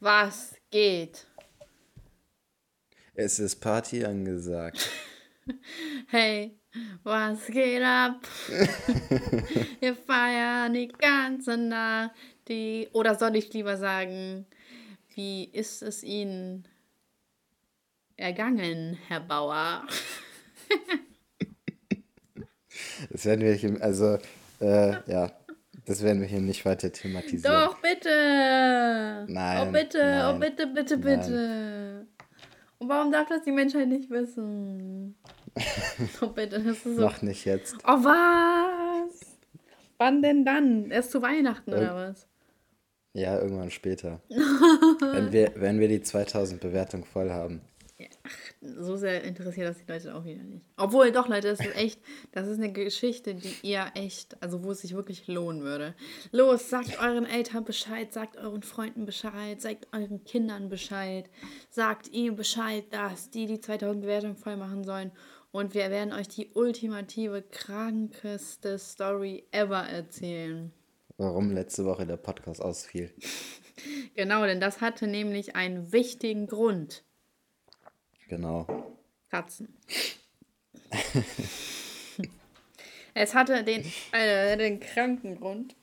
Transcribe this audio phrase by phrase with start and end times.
[0.00, 1.26] Was geht?
[3.14, 4.90] Es ist Party angesagt.
[6.08, 6.60] Hey,
[7.02, 8.20] was geht ab?
[9.80, 12.10] Wir feiern die ganze Nacht.
[12.48, 14.44] Die, oder soll ich lieber sagen,
[15.14, 16.68] wie ist es Ihnen
[18.16, 19.86] ergangen, Herr Bauer?
[23.10, 24.18] Das werden wir also,
[24.60, 25.37] äh, ja,
[25.88, 27.42] das werden wir hier nicht weiter thematisieren.
[27.42, 29.24] Doch, bitte!
[29.28, 29.68] Nein.
[29.68, 31.18] Oh, bitte, nein, oh, bitte, bitte, nein.
[31.20, 32.06] bitte.
[32.78, 35.16] Und warum darf das die Menschheit nicht wissen?
[36.20, 36.90] Oh, bitte, das ist so.
[37.00, 37.74] Noch nicht jetzt.
[37.82, 39.36] Oh, was?
[39.96, 40.90] Wann denn dann?
[40.92, 42.28] Erst zu Weihnachten oder Irg- was?
[43.14, 44.20] Ja, irgendwann später.
[44.28, 47.62] wenn, wir, wenn wir die 2000 Bewertung voll haben.
[48.60, 50.64] So sehr interessiert das die Leute auch wieder nicht.
[50.76, 52.00] Obwohl, doch, Leute, das ist echt,
[52.32, 55.94] das ist eine Geschichte, die ihr echt, also wo es sich wirklich lohnen würde.
[56.32, 61.30] Los, sagt euren Eltern Bescheid, sagt euren Freunden Bescheid, sagt euren Kindern Bescheid,
[61.70, 65.12] sagt ihnen Bescheid, dass die die 2000 Bewertungen voll machen sollen.
[65.52, 70.72] Und wir werden euch die ultimative, krankeste Story ever erzählen.
[71.16, 73.12] Warum letzte Woche der Podcast ausfiel.
[74.16, 77.04] Genau, denn das hatte nämlich einen wichtigen Grund.
[78.28, 78.66] Genau.
[79.30, 79.68] Katzen.
[83.14, 85.74] es hatte den, äh, den kranken Grund.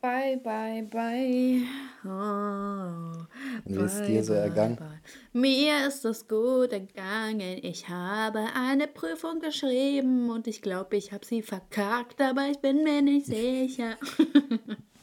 [0.00, 1.62] Bye, bye, bye.
[2.04, 3.24] Oh,
[3.64, 4.76] Und wie ist bye, dir so bye, ergangen?
[4.76, 5.00] bye.
[5.32, 7.58] Mir ist es gut ergangen.
[7.62, 12.84] Ich habe eine Prüfung geschrieben und ich glaube, ich habe sie verkackt, aber ich bin
[12.84, 13.96] mir nicht sicher.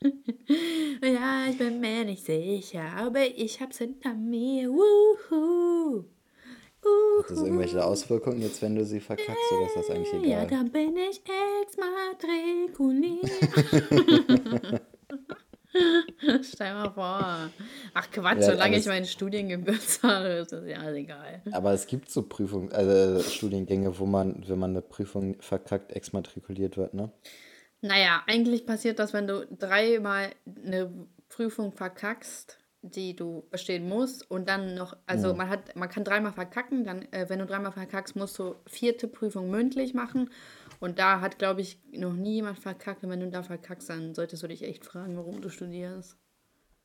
[1.02, 4.68] ja, ich bin mir nicht sicher, aber ich hab's hinter mir.
[4.70, 6.04] Wuhu.
[7.18, 10.46] Hat das irgendwelche Auswirkungen jetzt, wenn du sie verkackst, oder ist das eigentlich Ja, egal?
[10.46, 11.20] dann bin ich
[11.62, 13.28] exmatrikuliert.
[16.42, 17.50] Stell mal vor.
[17.94, 21.42] Ach Quatsch, Ja, solange ich meine Studiengebühr zahle, ist das ja alles egal.
[21.50, 26.76] Aber es gibt so Prüfungen, also Studiengänge, wo man, wenn man eine Prüfung verkackt, exmatrikuliert
[26.76, 27.10] wird, ne?
[27.80, 30.30] Naja, eigentlich passiert das, wenn du dreimal
[30.64, 30.90] eine
[31.28, 36.32] Prüfung verkackst, die du bestehen musst und dann noch, also man hat, man kann dreimal
[36.32, 40.30] verkacken, dann, äh, wenn du dreimal verkackst, musst du vierte Prüfung mündlich machen
[40.80, 44.14] und da hat, glaube ich, noch nie jemand verkackt und wenn du da verkackst, dann
[44.14, 46.16] solltest du dich echt fragen, warum du studierst.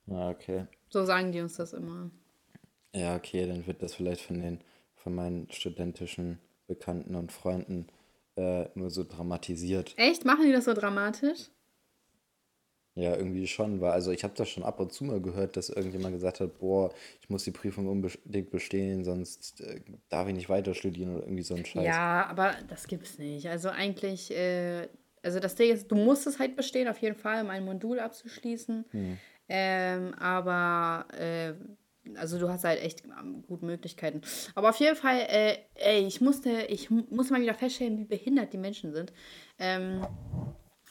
[0.08, 0.68] Ja, okay.
[0.90, 2.10] So sagen die uns das immer.
[2.94, 4.62] Ja, okay, dann wird das vielleicht von den,
[4.96, 7.88] von meinen studentischen Bekannten und Freunden
[8.36, 9.94] äh, nur so dramatisiert.
[9.98, 10.26] Echt?
[10.26, 11.50] Machen die das so dramatisch?
[12.96, 15.70] Ja, irgendwie schon, weil, also ich habe das schon ab und zu mal gehört, dass
[15.70, 20.48] irgendjemand gesagt hat, boah, ich muss die Prüfung unbedingt bestehen, sonst äh, darf ich nicht
[20.48, 21.86] weiter studieren oder irgendwie so ein Scheiß.
[21.86, 23.48] Ja, aber das gibt's nicht.
[23.50, 24.90] Also eigentlich, äh,
[25.24, 28.00] also das Ding ist, du musst es halt bestehen, auf jeden Fall, um ein Modul
[28.00, 28.86] abzuschließen.
[29.50, 31.54] Ähm, aber äh,
[32.16, 34.22] also du hast halt echt ähm, gute Möglichkeiten.
[34.56, 38.06] Aber auf jeden Fall, äh, ey, ich musste, ich mu- muss mal wieder feststellen, wie
[38.06, 39.14] behindert die Menschen sind.
[39.60, 40.06] Ähm,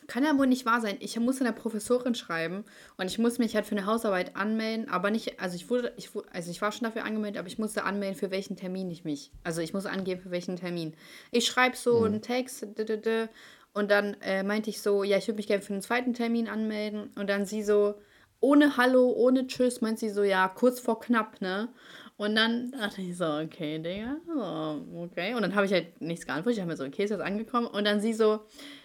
[0.09, 0.97] kann ja wohl nicht wahr sein.
[1.01, 2.65] Ich musste einer Professorin schreiben
[2.97, 6.11] und ich muss mich halt für eine Hausarbeit anmelden, aber nicht, also ich wurde, ich,
[6.33, 9.31] also ich war schon dafür angemeldet, aber ich musste anmelden, für welchen Termin ich mich,
[9.45, 10.95] also ich muss angeben, für welchen Termin.
[11.31, 13.29] Ich schreibe so einen Text, d -d -d,
[13.75, 16.49] und dann äh, meinte ich so, ja, ich würde mich gerne für einen zweiten Termin
[16.49, 17.95] anmelden und dann sie so,
[18.43, 21.69] ohne Hallo, ohne Tschüss, meint sie so, ja, kurz vor knapp, ne?
[22.19, 25.35] Und dann dachte ich so, okay, Digga, oh, okay.
[25.35, 26.59] Und dann habe ich halt nichts geantwortet.
[26.59, 27.67] Ich habe mir so, okay, ist das angekommen?
[27.67, 28.41] Und dann sie so,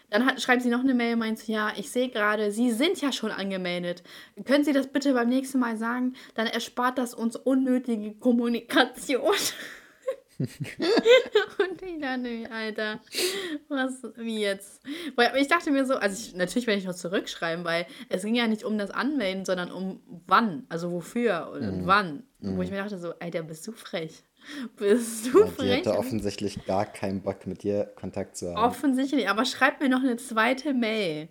[0.09, 3.01] dann hat, schreibt sie noch eine Mail, meint so, ja, ich sehe gerade, Sie sind
[3.01, 4.03] ja schon angemeldet.
[4.45, 6.13] Können Sie das bitte beim nächsten Mal sagen?
[6.35, 9.35] Dann erspart das uns unnötige Kommunikation.
[10.39, 12.99] Und ich dachte mir, Alter,
[13.69, 14.81] was, wie jetzt?
[15.35, 18.47] Ich dachte mir so, also ich, natürlich werde ich noch zurückschreiben, weil es ging ja
[18.47, 22.23] nicht um das Anmelden, sondern um wann, also wofür und wann.
[22.39, 24.23] Wo ich mir dachte so, Alter, bist du frech?
[24.77, 25.79] Bist du Ja, frech?
[25.79, 28.63] hatte offensichtlich gar keinen Bock, mit dir Kontakt zu haben.
[28.63, 31.27] Offensichtlich, aber schreib mir noch eine zweite Mail.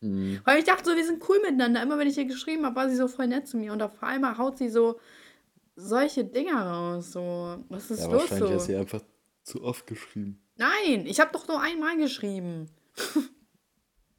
[0.00, 0.40] Mhm.
[0.44, 1.82] Weil ich dachte so, wir sind cool miteinander.
[1.82, 3.72] Immer wenn ich ihr geschrieben habe, war sie so voll nett zu mir.
[3.72, 4.98] Und auf einmal haut sie so
[5.76, 7.12] solche Dinger raus.
[7.12, 8.54] So, was ist ja, los wahrscheinlich so?
[8.56, 9.00] hast du einfach
[9.42, 10.42] zu oft geschrieben.
[10.56, 12.70] Nein, ich habe doch nur einmal geschrieben.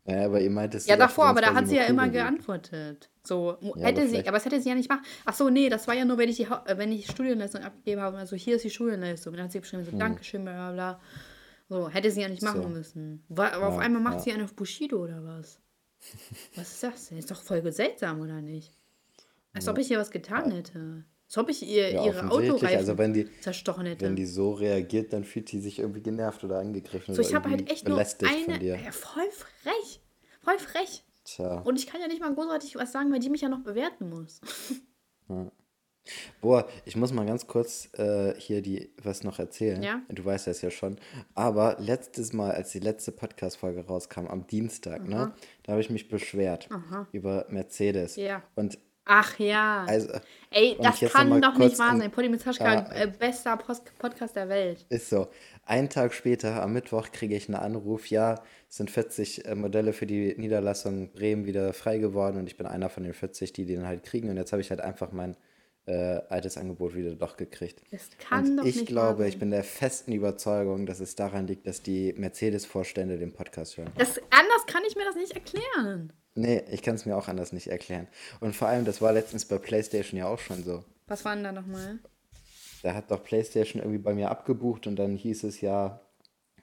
[0.05, 2.25] Naja, aber ihr meintest Ja, davor, aber da hat sie ja immer gewesen.
[2.25, 3.09] geantwortet.
[3.23, 5.03] So, Ja, hätte aber sie, aber das hätte sie ja nicht machen.
[5.23, 8.01] Ach so, nee, das war ja nur, wenn ich die, äh, wenn ich Studienleistung abgegeben
[8.01, 8.17] habe.
[8.17, 9.31] Also hier ist die Studienleistung.
[9.31, 11.01] Und dann hat sie geschrieben, so, Dankeschön, bla bla bla.
[11.69, 12.63] So, hätte sie ja nicht machen Hm.
[12.63, 12.77] So.
[12.77, 13.23] müssen.
[13.29, 14.19] Aber auf Ja, einmal macht ja.
[14.23, 15.61] sie einen auf Bushido oder was?
[16.55, 17.17] Was ist das denn?
[17.19, 18.75] Ist doch voll seltsam, oder nicht?
[19.53, 21.05] Als ob ich ihr was getan hätte.
[21.33, 22.51] Als ob ich ihr Ja, ihre offensichtlich.
[22.51, 24.05] Autoreifen Also wenn die, zerstochen hätte.
[24.05, 27.33] wenn die so reagiert, dann fühlt die sich irgendwie genervt oder angegriffen so, oder ich
[27.33, 28.05] habe halt echt nur eine.
[28.05, 28.75] von dir.
[28.75, 29.99] Ja, voll frech.
[30.41, 31.03] Voll frech.
[31.25, 31.61] Tja.
[31.61, 34.09] Und ich kann ja nicht mal großartig was sagen, weil die mich ja noch bewerten
[34.11, 34.41] muss.
[36.41, 39.81] Boah, ich muss mal ganz kurz äh, hier die was noch erzählen.
[39.81, 40.03] Ja.
[40.09, 40.99] Du weißt das ja schon.
[41.33, 45.33] Aber letztes Mal, als die letzte Podcast-Folge rauskam, am Dienstag, ne,
[45.63, 46.69] da habe ich mich beschwert
[47.11, 48.17] über Mercedes.
[48.17, 48.43] Ja.
[48.53, 49.83] Und Ach ja.
[49.87, 50.09] also
[50.49, 52.11] Ey, das kann doch nicht wahr in- sein.
[52.11, 54.85] Polly Mitaschka, äh, bester Post Podcast der Welt.
[54.89, 55.27] ist so.
[55.65, 58.07] Einen Tag später, am Mittwoch, kriege ich einen Anruf.
[58.07, 62.55] Ja, es sind 40 äh, Modelle für die Niederlassung Bremen wieder frei geworden und ich
[62.57, 64.29] bin einer von den 40, die den halt kriegen.
[64.29, 65.35] Und jetzt habe ich halt einfach mein
[65.85, 67.81] äh, altes Angebot wieder doch gekriegt.
[67.91, 69.39] Das kann und doch ich nicht glaube, wahr ich sein.
[69.41, 73.91] bin der festen Überzeugung, dass es daran liegt, dass die Mercedes-Vorstände den Podcast hören.
[73.97, 76.13] Das, anders kann ich mir das nicht erklären.
[76.35, 78.07] Nee, ich kann es mir auch anders nicht erklären.
[78.39, 80.83] Und vor allem, das war letztens bei PlayStation ja auch schon so.
[81.07, 81.99] Was war denn da nochmal?
[82.81, 86.01] Da hat doch PlayStation irgendwie bei mir abgebucht und dann hieß es ja,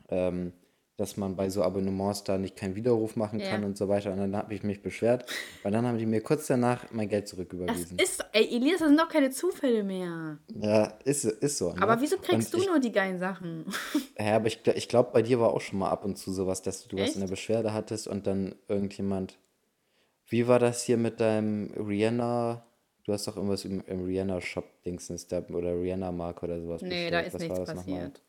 [0.08, 0.52] ähm,
[0.96, 3.66] dass man bei so Abonnements da nicht keinen Widerruf machen kann Ja.
[3.66, 4.12] und so weiter.
[4.12, 5.24] Und dann habe ich mich beschwert,
[5.62, 7.98] weil dann haben die mir kurz danach mein Geld Das zurücküberwiesen.
[7.98, 10.36] ist, ey, Elias, das sind doch keine Zufälle mehr.
[10.54, 11.72] Ja, ist, ist so.
[11.72, 11.80] Ne?
[11.80, 13.64] Aber wieso kriegst Und du ich, nur die geilen Sachen?
[14.18, 16.60] Ja, aber ich, ich glaube, bei dir war auch schon mal ab und zu sowas,
[16.60, 17.30] dass du was in der Echt?
[17.30, 19.38] Beschwerde hattest und dann irgendjemand.
[20.30, 22.64] Wie war das hier mit deinem Rihanna?
[23.04, 27.26] Du hast doch irgendwas im, im Rihanna-Shop-Dingsens da oder Rihanna-Marke oder sowas Nee, da bestellt.
[27.26, 28.10] ist Was nichts war das nochmal?
[28.10, 28.22] passiert.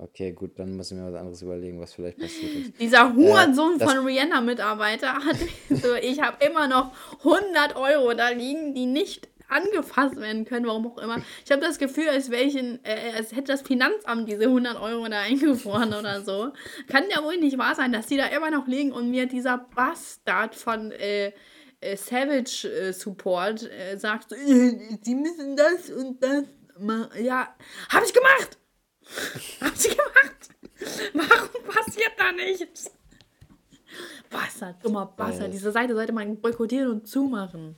[0.00, 2.72] Okay, gut, dann muss ich mir was anderes überlegen, was vielleicht passiert ist.
[2.80, 5.36] Dieser Hurensohn das- von Rihanna-Mitarbeiter hat
[5.70, 6.92] so, ich habe immer noch
[7.24, 11.16] 100 Euro da liegen, die nicht angefasst werden können, warum auch immer.
[11.44, 15.20] Ich habe das Gefühl, als, welchen, äh, als hätte das Finanzamt diese 100 Euro da
[15.20, 16.52] eingefroren oder so.
[16.88, 19.58] Kann ja wohl nicht wahr sein, dass die da immer noch liegen und mir dieser
[19.74, 21.32] Bastard von äh,
[21.80, 26.44] äh, Savage äh, Support äh, sagt, äh, sie müssen das und das
[26.78, 27.08] machen.
[27.22, 27.54] Ja,
[27.88, 28.58] habe ich gemacht!
[29.60, 30.48] Hab ich gemacht!
[31.14, 32.90] Warum passiert da nichts?
[34.30, 35.46] Bastard, dummer Bastard.
[35.46, 35.50] Weiß.
[35.52, 37.76] Diese Seite sollte man boykottieren und zumachen.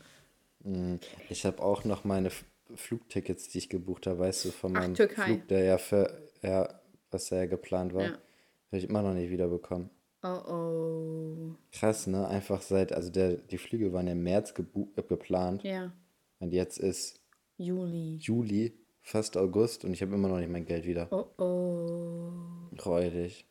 [1.28, 2.30] Ich habe auch noch meine
[2.74, 5.24] Flugtickets, die ich gebucht habe, weißt du, von Ach, meinem Türkei.
[5.24, 6.80] Flug, der ja für, ja,
[7.10, 8.10] was ja geplant war, Ja.
[8.10, 9.90] habe ich immer noch nicht wiederbekommen.
[10.22, 11.54] Oh oh.
[11.72, 12.28] Krass, ne?
[12.28, 15.92] Einfach seit, also der, die Flüge waren im März gebu äh, geplant Ja,
[16.40, 17.20] und jetzt ist
[17.56, 18.16] Juli.
[18.16, 21.08] Juli, fast August und ich habe immer noch nicht mein Geld wieder.
[21.10, 22.32] Oh oh.
[22.76, 23.46] Freudig.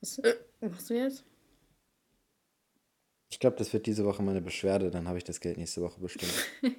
[0.00, 1.24] Was äh, machst du jetzt?
[3.34, 6.00] Ich glaube, das wird diese Woche meine Beschwerde, dann habe ich das Geld nächste Woche
[6.00, 6.32] bestimmt.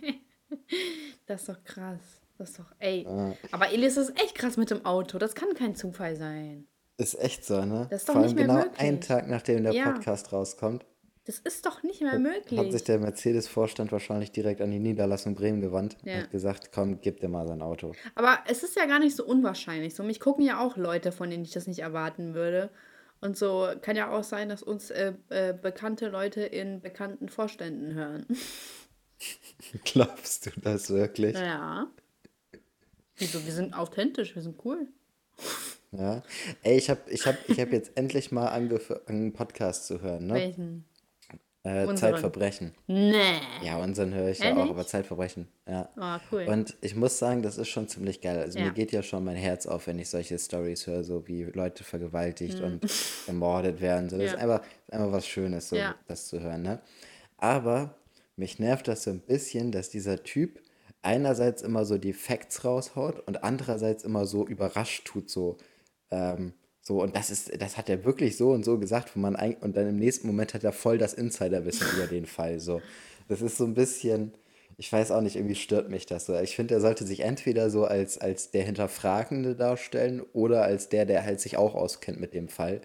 [1.28, 2.22] Das ist doch krass.
[2.38, 3.06] Das ist doch, ey.
[3.08, 3.34] Ah.
[3.52, 5.18] Aber Elis ist echt krass mit dem Auto.
[5.18, 6.68] Das kann kein Zufall sein.
[6.98, 7.88] Ist echt so, ne?
[7.90, 8.80] Das ist doch Vor allem nicht mehr genau möglich.
[8.80, 9.92] einen Tag, nachdem der Ja.
[9.92, 10.86] Podcast rauskommt,
[11.26, 12.72] Das ist doch nicht mehr hat möglich.
[12.72, 16.14] sich der Mercedes-Vorstand wahrscheinlich direkt an die Niederlassung Bremen gewandt Ja.
[16.14, 17.94] und hat gesagt, komm, gib dir mal sein Auto.
[18.14, 19.96] Aber es ist ja gar nicht so unwahrscheinlich.
[19.96, 22.70] So, mich gucken ja auch Leute, von denen ich das nicht erwarten würde.
[23.22, 27.94] Und so kann ja auch sein, dass uns äh, äh, bekannte Leute in bekannten Vorständen
[27.94, 28.26] hören.
[29.86, 31.36] Glaubst du das wirklich?
[31.36, 31.88] Ja.
[33.18, 33.44] Wieso?
[33.46, 34.88] Wir sind authentisch, wir sind cool.
[35.92, 36.24] Ja.
[36.62, 40.28] Ey, ich habe ich hab, ich hab jetzt endlich mal angefangen, einen Podcast zu hören,
[40.28, 40.34] ne?
[40.34, 40.86] Welchen?
[41.66, 41.96] Äh.
[41.96, 42.74] Zeitverbrechen.
[42.86, 43.14] Nee.
[43.64, 44.64] Ja, unseren höre ich ja Ehrlich?
[44.64, 45.90] auch, aber Zeitverbrechen, ja.
[45.98, 46.46] Ah, cool.
[46.48, 48.38] Und ich muss sagen, das ist schon ziemlich geil.
[48.40, 48.66] Also Ja.
[48.66, 51.84] mir geht ja schon mein Herz auf, wenn ich solche Stories höre, so wie Leute
[51.84, 52.86] vergewaltigt und
[53.28, 54.10] ermordet werden.
[54.10, 54.28] So, das Mhm.
[54.28, 54.34] Ja.
[54.36, 55.96] ist einfach, einfach was Schönes, so Ja.
[56.08, 56.62] das zu hören.
[56.62, 56.80] Ne?
[57.38, 57.96] Aber
[58.36, 60.60] mich nervt das so ein bisschen, dass dieser Typ
[61.02, 65.58] einerseits immer so die Facts raushaut und andererseits immer so überrascht tut, so.
[66.12, 66.54] Ähm,
[66.88, 69.64] so, und das ist, das hat er wirklich so und so gesagt, wo man eigentlich,
[69.64, 72.60] und dann im nächsten Moment hat er voll das Insiderwissen über den Fall.
[72.60, 72.80] So.
[73.28, 74.34] Das ist so ein bisschen,
[74.78, 76.38] ich weiß auch nicht, irgendwie stört mich das so.
[76.40, 81.06] Ich finde, er sollte sich entweder so als, als der Hinterfragende darstellen oder als der,
[81.06, 82.82] der halt sich auch auskennt mit dem Fall.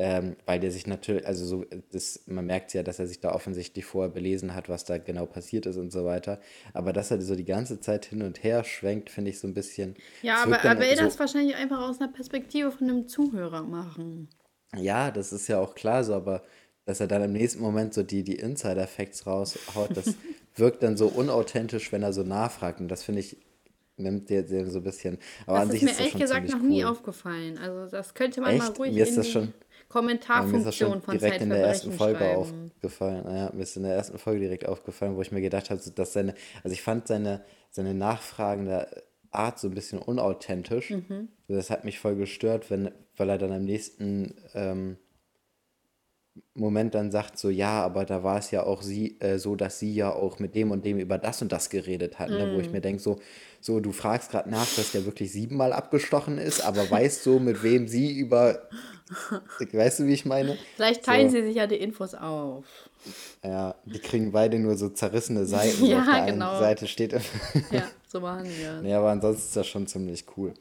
[0.00, 3.32] Ähm, weil der sich natürlich, also so, das, man merkt ja, dass er sich da
[3.34, 6.40] offensichtlich vorher belesen hat, was da genau passiert ist und so weiter.
[6.72, 9.54] Aber dass er so die ganze Zeit hin und her schwenkt, finde ich so ein
[9.54, 9.96] bisschen.
[10.22, 14.28] ja, aber er will so- das wahrscheinlich einfach aus einer Perspektive von einem Zuhörer machen.
[14.76, 16.42] Ja, das ist ja auch klar so, aber
[16.84, 20.14] dass er dann im nächsten Moment so die, die Insider-Facts raushaut, das
[20.56, 22.80] wirkt dann so unauthentisch, wenn er so nachfragt.
[22.80, 23.36] Und das finde ich,
[23.96, 25.18] nimmt der so ein bisschen.
[25.46, 26.90] Aber Das an ist sich mir ist ehrlich schon gesagt noch nie cool.
[26.90, 27.58] aufgefallen.
[27.58, 28.78] Also das könnte man mal Echt?
[28.78, 29.32] ruhig Mir ist das die
[29.90, 32.36] schon- Ja, mir ist das Kommentarfunktion schon von direkt in der ersten Folge schreiben.
[32.74, 33.24] aufgefallen.
[33.26, 36.12] Ja, mir ist in der ersten Folge direkt aufgefallen, wo ich mir gedacht habe, dass
[36.12, 38.86] seine, also ich fand seine, seine nachfragende
[39.30, 40.90] Art so ein bisschen unauthentisch.
[40.90, 41.28] Mhm.
[41.48, 44.96] Das hat mich voll gestört, wenn, weil er dann am nächsten ähm,
[46.54, 49.78] Moment dann sagt so, ja, aber da war es ja auch sie, äh, so, dass
[49.78, 52.48] sie ja auch mit dem und dem über das und das geredet hat, ne?
[52.52, 53.18] Wo ich mir denke, so,
[53.60, 57.62] so, du fragst gerade nach, dass der wirklich siebenmal abgestochen ist, aber weißt so, mit
[57.62, 58.68] wem sie über,
[59.72, 60.56] weißt du, wie ich meine?
[60.76, 62.64] Vielleicht teilen So, sie sich ja die Infos auf.
[63.44, 65.84] ja, die kriegen beide nur so zerrissene Seiten.
[65.86, 66.58] Ja, auf der einen genau.
[66.58, 67.12] Seite steht.
[67.70, 68.80] Ja, so machen wir.
[68.82, 70.54] nee, aber ansonsten ist das schon ziemlich cool.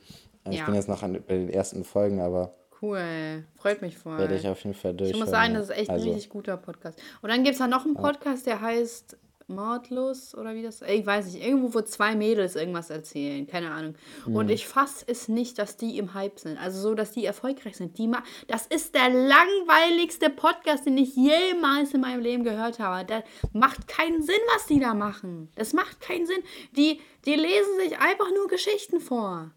[0.45, 0.65] Äh, Ich Ja.
[0.65, 3.43] bin jetzt noch an, bei den ersten Folgen, aber Cool.
[3.55, 4.17] Freut mich voll.
[4.17, 5.11] werde ich auf jeden Fall durch.
[5.11, 7.01] Ich muss sagen, das ist echt ein also, richtig guter Podcast.
[7.21, 9.17] Und dann gibt es da noch einen Podcast, der heißt
[9.47, 10.81] Mordlos oder wie das?
[10.81, 11.43] Ich weiß nicht.
[11.43, 13.47] Irgendwo, wo zwei Mädels irgendwas erzählen.
[13.47, 13.95] Keine Ahnung.
[14.25, 16.57] Und ich fasse es nicht, dass die im Hype sind.
[16.57, 17.97] Also so, dass die erfolgreich sind.
[17.97, 23.05] Die ma das ist der langweiligste Podcast, den ich jemals in meinem Leben gehört habe.
[23.05, 25.49] Das macht keinen Sinn, was die da machen.
[25.55, 26.43] Das macht keinen Sinn.
[26.75, 29.51] Die, die lesen sich einfach nur Geschichten vor.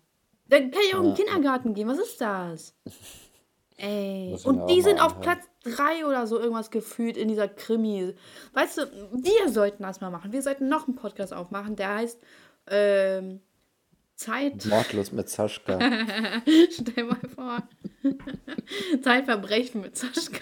[0.51, 1.89] Dann kann ich auch in den Kindergarten gehen.
[1.89, 2.75] Was ist das?
[3.77, 4.33] Ey.
[4.33, 5.21] Mir Und die sind auf.
[5.21, 8.15] Platz 3 oder so irgendwas gefühlt in dieser Krimi.
[8.53, 10.33] Weißt du, wir sollten das mal machen.
[10.33, 12.19] Wir sollten noch einen Podcast aufmachen, der heißt
[12.69, 13.41] ähm,
[14.15, 14.65] Zeit.
[14.67, 15.79] Mordlos mit Saschka.
[16.71, 17.63] Stell mal vor.
[19.03, 20.41] Zeitverbrechen mit Saschka.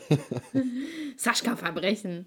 [1.16, 2.26] Saschka Verbrechen.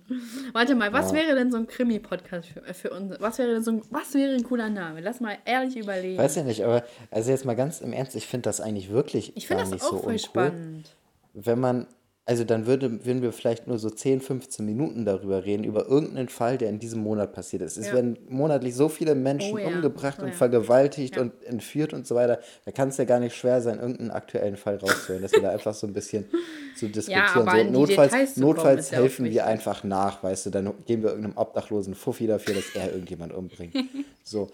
[0.53, 3.13] Warte mal, was wäre denn so ein Krimi-Podcast für, für uns?
[3.19, 5.01] Was wäre denn so ein, was wäre ein cooler Name?
[5.01, 6.17] Lass mal ehrlich überlegen.
[6.17, 9.35] Weiß ja nicht, aber also jetzt mal ganz im Ernst, ich finde das eigentlich wirklich
[9.35, 10.19] ich finde gar das nicht auch so voll uncool.
[10.19, 10.95] spannend.
[11.33, 11.87] Wenn man,
[12.27, 16.27] also dann würde, würden wir vielleicht nur so 10, 15 Minuten darüber reden, über irgendeinen
[16.27, 17.77] Fall, der in diesem Monat passiert ist.
[17.77, 17.93] Es Ja.
[17.93, 20.33] werden monatlich so viele Menschen Oh ja, umgebracht oh und ja.
[20.33, 22.39] vergewaltigt und entführt und so weiter.
[22.65, 25.51] Da kann es ja gar nicht schwer sein, irgendeinen aktuellen Fall rauszuhören, dass wir da
[25.51, 26.25] einfach so ein bisschen
[26.75, 27.27] zu diskutieren.
[27.31, 31.37] so, notfalls kommen, notfalls auch helfen wir einfach nach, weißt du, dann geben wir irgendeinem
[31.37, 33.75] Obdachlosen Fuffi dafür, dass er irgendjemand umbringt.
[34.27, 34.49] So.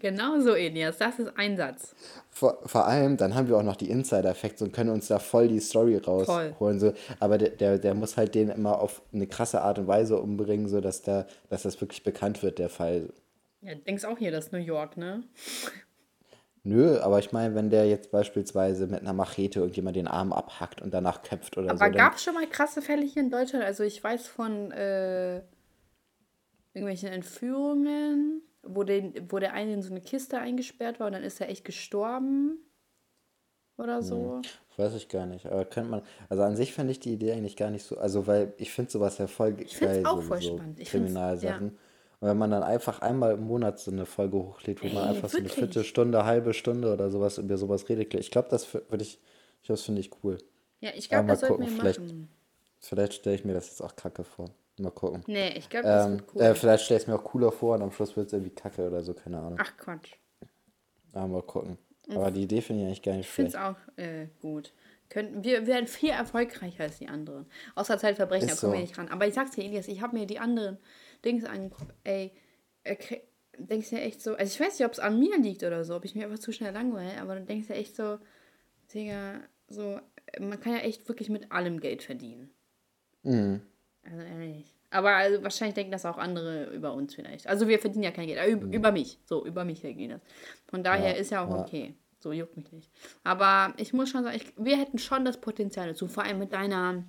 [0.00, 0.98] Genau so, Elias.
[0.98, 1.94] Das ist Einsatz.
[2.30, 5.48] Vor, vor allem, dann haben wir auch noch die Insider-Facts und können uns da voll
[5.48, 6.80] die Story rausholen.
[6.80, 6.92] So.
[7.20, 10.68] Aber der, der, der muss halt den immer auf eine krasse Art und Weise umbringen,
[10.68, 13.10] so dass, da, dass das wirklich bekannt wird, der Fall.
[13.60, 15.22] Ja, du denkst auch hier, das ist New York, ne?
[16.64, 20.80] Nö, aber ich meine, wenn der jetzt beispielsweise mit einer Machete irgendjemand den Arm abhackt
[20.80, 23.64] und danach köpft oder so, Aber gab es schon mal krasse Fälle hier in Deutschland?
[23.64, 25.42] Also ich weiß von äh,
[26.72, 31.22] irgendwelchen Entführungen, wo, den, wo der eine in so eine Kiste eingesperrt war und dann
[31.24, 32.58] ist er echt gestorben
[33.76, 34.40] oder so.
[34.76, 35.46] weiß ich gar nicht.
[35.46, 38.26] Aber könnte man, also an sich finde ich die Idee eigentlich gar nicht so, also
[38.26, 40.78] weil ich finde sowas ja voll find's geil, auch so, voll spannend.
[40.80, 41.66] Ich Kriminalsachen.
[41.68, 41.72] ja.
[42.20, 45.08] Und wenn man dann einfach einmal im Monat so eine Folge hochlädt, wo man Ey,
[45.16, 45.58] einfach so eine wirklich?
[45.58, 48.14] Viertelstunde, halbe Stunde oder sowas über sowas redet.
[48.14, 49.18] Ich glaube, das würde ich,
[49.62, 50.38] ich das finde ich cool.
[50.80, 52.28] Ja, ich glaube, das sollten gucken, wir vielleicht- machen.
[52.78, 54.50] Vielleicht stelle ich mir das jetzt auch kacke vor.
[54.78, 55.22] Mal gucken.
[55.26, 56.42] Nee, ich glaube, das Ähm, wird cool.
[56.42, 58.54] äh, vielleicht stelle ich es mir auch cooler vor und am Schluss wird es irgendwie
[58.54, 59.58] kacke oder so, keine Ahnung.
[59.60, 60.14] Ach Quatsch.
[61.12, 61.78] Aber mal gucken.
[62.08, 63.66] Aber die Idee finde ich eigentlich gar nicht Ich finde es schlecht.
[63.66, 64.72] auch äh, gut.
[65.08, 67.46] Könnten, wir werden viel erfolgreicher als die anderen.
[67.74, 68.82] Außer Zeitverbrechen, da kommen wir so.
[68.82, 69.08] nicht ran.
[69.08, 70.78] Aber ich sag's dir, Elias, ich habe mir die anderen
[71.24, 71.92] Dings angeguckt.
[72.04, 72.32] Ey,
[72.84, 73.20] äh, krie-
[73.58, 75.84] denkst du ja echt so, also ich weiß nicht, ob es an mir liegt oder
[75.84, 78.18] so, ob ich mir einfach zu schnell langweile, aber du denkst ja echt so,
[78.94, 80.00] Digga, so,
[80.32, 82.50] äh, man kann ja echt wirklich mit allem Geld verdienen.
[83.22, 83.62] Mhm.
[84.04, 84.74] Also ehrlich.
[84.90, 87.46] Aber also, wahrscheinlich denken das auch andere über uns vielleicht.
[87.46, 88.46] Also wir verdienen ja kein Geld.
[88.46, 89.18] Über, über mich.
[89.24, 90.22] So, über mich verdienen das.
[90.68, 91.60] Von daher Ja, ist ja auch ja.
[91.62, 91.94] okay.
[92.18, 92.90] So juckt mich nicht.
[93.24, 96.08] Aber ich muss schon sagen, ich, wir hätten schon das Potenzial dazu.
[96.08, 97.04] Vor allem mit deiner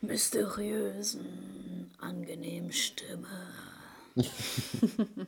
[0.00, 3.28] mysteriösen, angenehmen Stimme.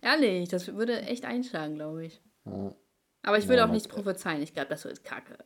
[0.00, 2.22] Ehrlich, das würde echt einschlagen, glaube ich.
[3.22, 4.42] Aber ich würde Ja, auch nichts prophezeien.
[4.42, 5.36] Ich glaube, das wird kacke.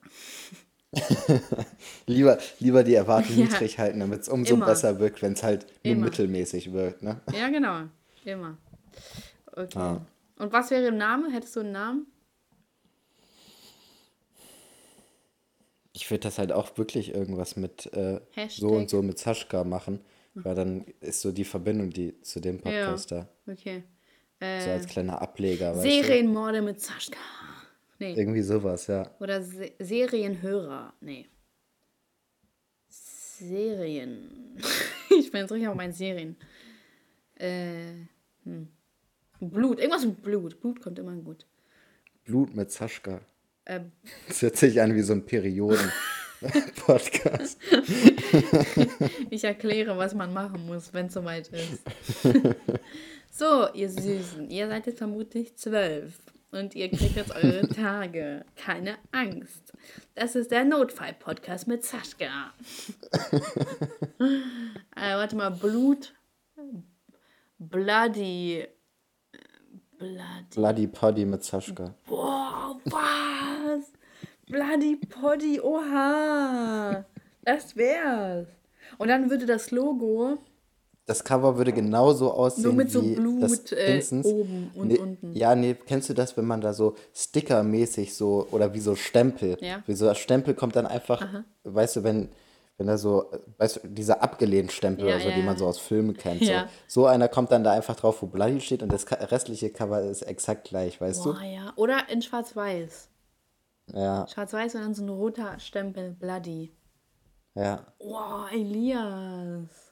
[2.07, 3.45] Lieber, lieber die Erwartungen Ja.
[3.47, 4.67] niedrig halten, damit es umso Immer.
[4.67, 6.05] besser wirkt, wenn es halt nur Immer.
[6.07, 7.03] mittelmäßig wirkt.
[7.03, 7.21] Ne?
[7.33, 7.83] Ja, genau.
[8.25, 8.57] Immer.
[9.53, 9.79] Okay.
[9.79, 10.01] Ah.
[10.39, 11.31] Und was wäre ein Name?
[11.33, 12.07] Hättest du einen Namen?
[15.93, 20.01] Ich würde das halt auch wirklich irgendwas mit äh, so und so mit Saschka machen,
[20.35, 23.29] weil dann ist so die Verbindung die zu dem Podcast da.
[23.47, 23.83] Okay.
[24.41, 25.75] So Äh, als kleiner Ableger?
[25.75, 27.19] Serienmorde mit Saschka.
[27.99, 28.15] Nee.
[28.15, 29.11] Irgendwie sowas, ja.
[29.19, 30.95] Oder Se Serienhörer.
[31.01, 31.27] Nee.
[32.89, 34.57] Serien.
[35.11, 36.37] ich bin jetzt richtig auf meinen Serien.
[37.35, 37.93] Äh,
[38.45, 38.69] hm.
[39.41, 39.79] Blut.
[39.81, 40.61] Irgendwas mit Blut.
[40.61, 41.47] Blut kommt immer gut.
[42.25, 43.21] Blut mit Saschka.
[43.67, 43.91] Ähm,
[44.29, 47.59] Das hört sich an wie so ein Perioden-Podcast.
[49.31, 51.83] Ich erkläre, was man machen muss, wenn es soweit ist.
[53.31, 56.19] so, ihr Süßen, ihr seid jetzt vermutlich zwölf
[56.51, 58.45] und ihr kriegt jetzt eure Tage.
[58.57, 59.73] Keine Angst.
[60.15, 62.53] Das ist der Notfall-Podcast mit Saschka.
[64.21, 66.15] äh, warte mal, Blut.
[67.59, 68.67] Bloody.
[69.99, 70.47] Bloody.
[70.55, 71.95] Bloody Poddy mit Saschka.
[72.07, 73.93] Boah, was?
[74.47, 77.05] Bloody Poddy, oha.
[77.43, 78.49] Das wär's.
[78.97, 80.39] Und dann würde das Logo
[81.09, 84.27] Das Cover würde genauso aussehen nur mit so wie Blut das äh, Dingsens.
[84.27, 85.33] oben und Nee, unten.
[85.35, 89.57] Ja, nee, kennst du das, wenn man da so stickermäßig so, oder wie so Stempel,
[89.63, 89.83] Ja.
[89.87, 91.27] wie so das Stempel kommt dann einfach,
[91.65, 92.29] weißt du, wenn,
[92.77, 95.67] wenn da so, weißt du, dieser abgelehnt Stempel Ja, oder so, ja, die man so
[95.67, 96.69] aus Filmen kennt, Ja.
[96.87, 97.01] so.
[97.03, 100.21] so einer kommt dann da einfach drauf, wo Bloody steht und das restliche Cover ist
[100.23, 101.73] exakt gleich, weißt Boah, ja.
[101.77, 103.09] Oder in Schwarz-Weiß.
[103.87, 103.99] du?
[103.99, 106.71] Ja, Schwarz-Weiß und dann so ein roter Stempel, Bloody.
[107.55, 107.81] ja.
[107.99, 109.88] Wow, Elias.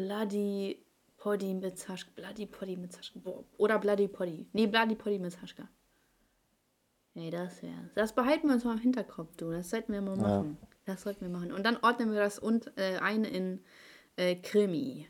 [0.00, 0.82] Bloody
[1.18, 2.10] Poddy mit Saschka.
[2.16, 3.20] Bloody Poddy mit Saschka.
[3.58, 4.46] Oder Bloody Poddy.
[4.52, 5.68] Nee, Bloody Poddy mit Saschka.
[7.14, 7.92] Nee, das wär's.
[7.94, 9.50] Das behalten wir uns mal im Hinterkopf, du.
[9.50, 10.56] Das sollten wir mal machen.
[10.86, 11.52] Das sollten wir machen.
[11.52, 13.60] Und dann ordnen wir das und, äh, ein in
[14.16, 15.06] äh, Krimi.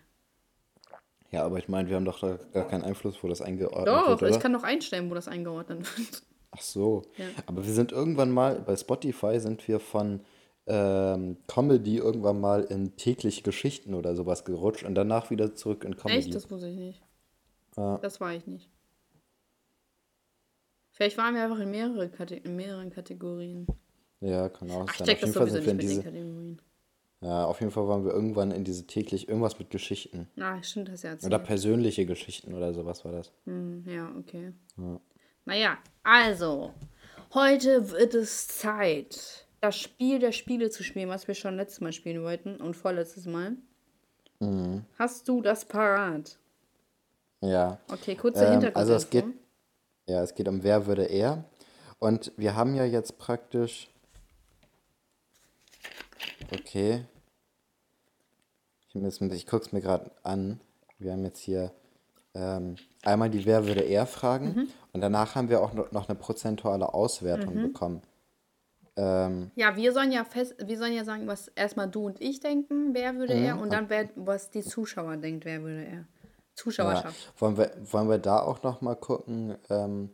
[1.30, 4.08] Ja, aber ich meine, wir haben doch da gar keinen Einfluss, wo das eingeordnet Doch,
[4.08, 4.30] wird, oder?
[4.30, 6.22] ich kann doch einstellen, wo das eingeordnet wird.
[6.50, 7.02] Ach so.
[7.16, 7.26] Ja.
[7.46, 10.24] Aber wir sind irgendwann mal, bei Spotify sind wir von
[10.66, 15.96] ähm, Comedy irgendwann mal in tägliche Geschichten oder sowas gerutscht und danach wieder zurück in
[15.96, 16.18] Comedy.
[16.18, 16.34] Echt?
[16.34, 17.02] Das wusste ich nicht.
[17.76, 17.98] Ja.
[17.98, 18.68] Das war ich nicht.
[20.90, 23.66] Vielleicht waren wir einfach in, mehrere Kate in mehreren Kategorien.
[24.20, 25.08] Ja, kann auch Ach, ich sein.
[25.08, 26.62] Auf das jeden Fall sind wir in diese, Kategorien.
[27.22, 30.28] ja, auf jeden Fall waren wir irgendwann in diese täglich, irgendwas mit Geschichten.
[30.38, 31.16] Ah, stimmt, das ja.
[31.24, 33.32] Oder persönliche Geschichten oder sowas war das.
[33.46, 34.52] Hm, ja, okay.
[34.76, 35.00] Ja.
[35.46, 36.74] Naja, also,
[37.32, 41.92] heute wird es Zeit, das Spiel der Spiele zu spielen, was wir schon letztes Mal
[41.92, 43.56] spielen wollten und vorletztes Mal.
[44.40, 44.84] Mhm.
[44.98, 46.38] Hast du das parat?
[47.42, 47.78] Ja.
[47.90, 48.76] Okay, kurze Ähm, Hintergrund.
[48.76, 49.24] also es geht,
[50.06, 51.44] ja, es geht um wer würde er.
[51.98, 53.88] Und wir haben ja jetzt praktisch.
[56.52, 57.04] Okay.
[58.88, 60.60] Ich, muss- ich gucke es mir gerade an.
[60.98, 61.72] Wir haben jetzt hier
[62.34, 64.68] ähm, einmal die Wer würde er Fragen Mhm.
[64.92, 67.62] und danach haben wir auch noch noch eine prozentuale Auswertung Mhm.
[67.72, 68.02] bekommen.
[69.02, 72.40] Ähm, Ja, wir sollen ja fest, wir sollen ja sagen, was erstmal du und ich
[72.40, 73.44] denken, wer würde Mhm.
[73.44, 75.92] er, und dann wer, was die Zuschauer denkt, wer würde er.
[75.92, 76.04] ja.
[76.54, 77.32] Zuschauerschaft.
[77.40, 80.10] Wollen wir, wollen wir da auch noch mal gucken, ähm,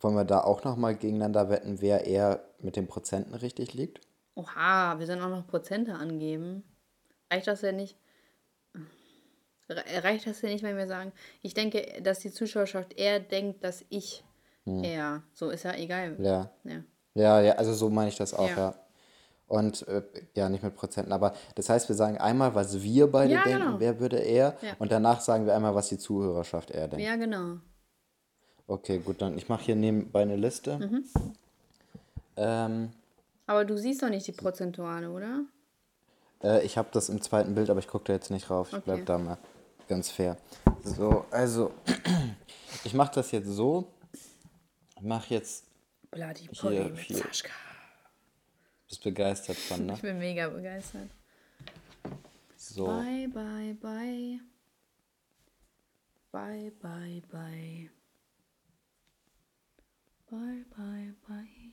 [0.00, 4.00] wollen wir da auch noch mal gegeneinander wetten, wer eher mit den Prozenten richtig liegt?
[4.34, 6.62] Oha, wir sollen auch noch Prozente angeben.
[7.32, 7.96] Reicht das ja nicht?
[9.70, 11.12] Re- Reicht das ja nicht, wenn wir sagen,
[11.42, 14.22] ich denke, dass die Zuschauerschaft eher denkt, dass ich
[14.84, 15.22] eher.
[15.32, 16.16] So ist ja egal.
[16.18, 16.24] Hm.
[16.24, 16.50] Ja.
[16.64, 16.82] Ja.
[17.16, 18.56] Ja, ja, also so meine ich das auch, Ja.
[18.56, 18.74] ja.
[19.48, 20.02] Und äh,
[20.34, 23.64] ja, nicht mit Prozenten, aber das heißt, wir sagen einmal, was wir beide Ja, denken,
[23.66, 23.80] genau.
[23.80, 24.74] wer würde er, Ja.
[24.80, 27.04] und danach sagen wir einmal, was die Zuhörerschaft eher denkt.
[27.06, 27.58] Ja, genau.
[28.66, 30.78] Okay, gut, dann ich mache hier nebenbei eine Liste.
[30.78, 31.04] Mhm.
[32.36, 32.90] Ähm,
[33.46, 35.42] Aber du siehst doch nicht die Prozentuale, oder?
[36.42, 38.68] äh, ich habe das im zweiten Bild, aber ich gucke da jetzt nicht rauf.
[38.68, 38.82] Ich Okay.
[38.84, 39.38] bleib da mal
[39.88, 40.36] ganz fair.
[40.82, 41.70] So, also,
[42.84, 43.86] ich mache das jetzt so.
[44.96, 45.65] Ich mache jetzt,
[46.16, 47.16] Bloody Hier, Polly mit hier.
[47.18, 47.50] Saschka.
[48.88, 49.92] bist begeistert von, ne?
[49.92, 51.10] Ich bin mega begeistert.
[52.56, 54.40] So, Bye, bye, bye.
[56.32, 57.90] Bye, bye, bye.
[60.30, 61.72] Bye, bye, bye.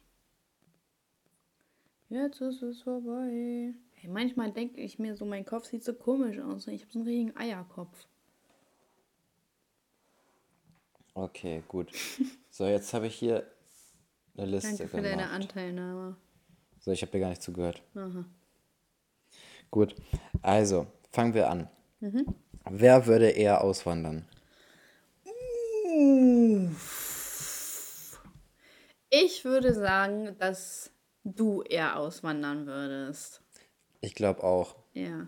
[2.09, 3.73] Jetzt ist es vorbei.
[3.93, 6.67] Hey, manchmal denke ich mir so, mein Kopf sieht so komisch aus.
[6.67, 8.07] Ich habe so einen richtigen Eierkopf.
[11.13, 11.93] okay, gut.
[12.49, 13.52] So, jetzt habe ich hier
[14.37, 15.11] eine Liste Danke für gemacht.
[15.13, 16.15] deine Anteilnahme.
[16.79, 17.81] So, ich habe dir gar nicht zugehört.
[17.95, 18.25] Aha.
[19.71, 19.95] Gut,
[20.41, 21.69] also fangen wir an.
[21.99, 22.25] Mhm.
[22.69, 24.27] Wer würde eher auswandern?
[29.09, 30.91] Ich würde sagen, dass
[31.23, 33.41] du eher auswandern würdest.
[34.01, 34.75] Ich glaube auch.
[34.93, 35.27] Ja.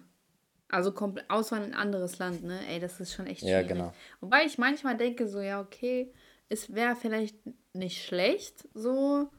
[0.67, 2.59] Also komplett auswandern in ein anderes Land, ne?
[2.67, 3.67] Ey, das ist schon echt Ja, schwierig.
[3.69, 3.93] genau.
[4.19, 6.11] Wobei ich manchmal denke so, ja, okay,
[6.49, 7.35] es wäre vielleicht
[7.75, 9.29] nicht schlecht so,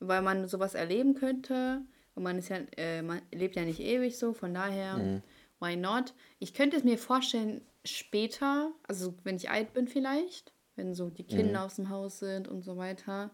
[0.00, 1.82] weil man sowas erleben könnte.
[2.14, 5.22] Und man ist ja, äh, man lebt ja nicht ewig so, von daher, Mhm.
[5.60, 6.14] why not?
[6.38, 11.24] Ich könnte es mir vorstellen, später, also wenn ich alt bin vielleicht, wenn so die
[11.24, 11.66] Kinder Mhm.
[11.66, 13.30] aus dem Haus sind und so weiter.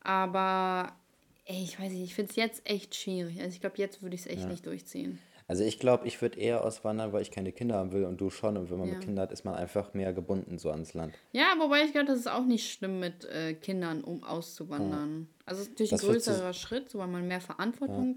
[0.00, 0.96] Aber,
[1.44, 3.40] ey, ich weiß nicht, ich finde es jetzt echt schwierig.
[3.40, 5.18] Also ich glaube, jetzt würde ich es echt nicht durchziehen.
[5.50, 8.30] Also ich glaube, ich würde eher auswandern, weil ich keine Kinder haben will und du
[8.30, 8.56] schon.
[8.56, 8.94] Und wenn man Ja.
[8.94, 11.12] mit Kindern hat, ist man einfach mehr gebunden so ans Land.
[11.32, 15.28] Ja, wobei ich glaube, das ist auch nicht schlimm mit äh, Kindern, um auszuwandern.
[15.46, 18.16] Also es ist natürlich ein würdest du- größerer Schritt, so weil man mehr Verantwortung.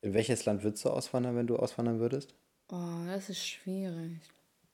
[0.00, 2.34] In welches Land würdest du auswandern, wenn du auswandern würdest?
[2.70, 4.18] Oh, das ist schwierig.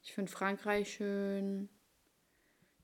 [0.04, 1.68] Ich finde Frankreich schön.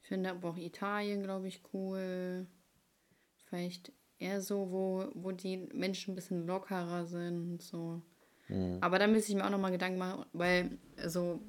[0.03, 2.49] Ich finde aber auch Italien, glaube ich, cool.
[3.47, 8.03] Vielleicht eher so, wo, wo die Menschen ein bisschen lockerer sind und
[8.49, 8.79] so.
[8.81, 11.41] Aber da müsste ich mir auch nochmal Gedanken machen, weil also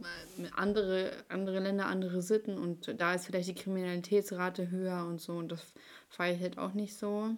[0.56, 5.52] andere, andere Länder, andere Sitten und da ist vielleicht die Kriminalitätsrate höher und so und
[5.52, 5.74] das
[6.10, 7.36] feiere ich halt auch nicht so.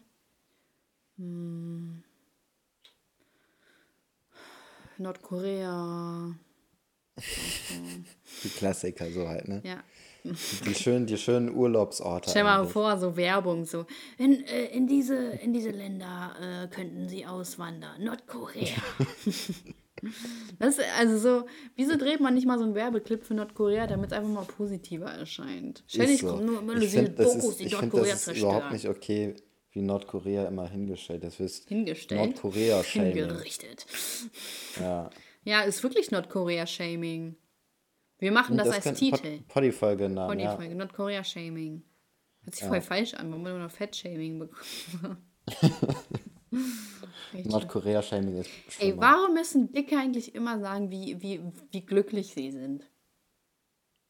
[4.98, 6.36] Nordkorea.
[8.44, 9.62] Die Klassiker so halt, ne?
[9.64, 9.84] Ja.
[10.66, 12.30] Die schönen, die schönen Urlaubsorte.
[12.30, 12.72] Stell mal eigentlich.
[12.72, 13.86] vor, so Werbung, so.
[14.18, 18.04] In, äh, in, diese, in diese Länder äh, könnten sie auswandern.
[18.04, 18.76] Nordkorea.
[20.60, 24.18] das also so, wieso dreht man nicht mal so einen Werbeclip für Nordkorea, damit es
[24.18, 25.84] einfach mal positiver erscheint?
[25.88, 26.38] Ständig Ist so.
[26.38, 28.74] nur immer diese Dokus, ist, die ich Nordkorea das ist überhaupt zerstören.
[28.74, 29.36] nicht okay,
[29.72, 32.22] wie Nordkorea immer hingestellt ist Hingestellt.
[32.22, 33.14] Nordkorea-Shaming.
[33.14, 33.86] Hingerichtet.
[34.80, 35.10] Ja.
[35.44, 37.36] Ja, ist wirklich Nordkorea-Shaming.
[38.20, 39.38] Wir machen das, als könnte Titel.
[39.40, 40.56] Pod- Poddy-Folge Namen, Von ja.
[40.56, 40.76] Folge.
[40.76, 41.84] Nordkorea-Shaming.
[42.44, 45.18] Hört sich voll falsch an, warum wir nur Fett-Shaming bekommen.
[47.34, 47.52] Richtig.
[47.52, 48.50] Nordkorea-Shaming ist
[48.80, 49.02] Ey, schlimmer.
[49.02, 52.90] warum müssen Dicke eigentlich immer sagen, wie, wie, wie glücklich sie sind?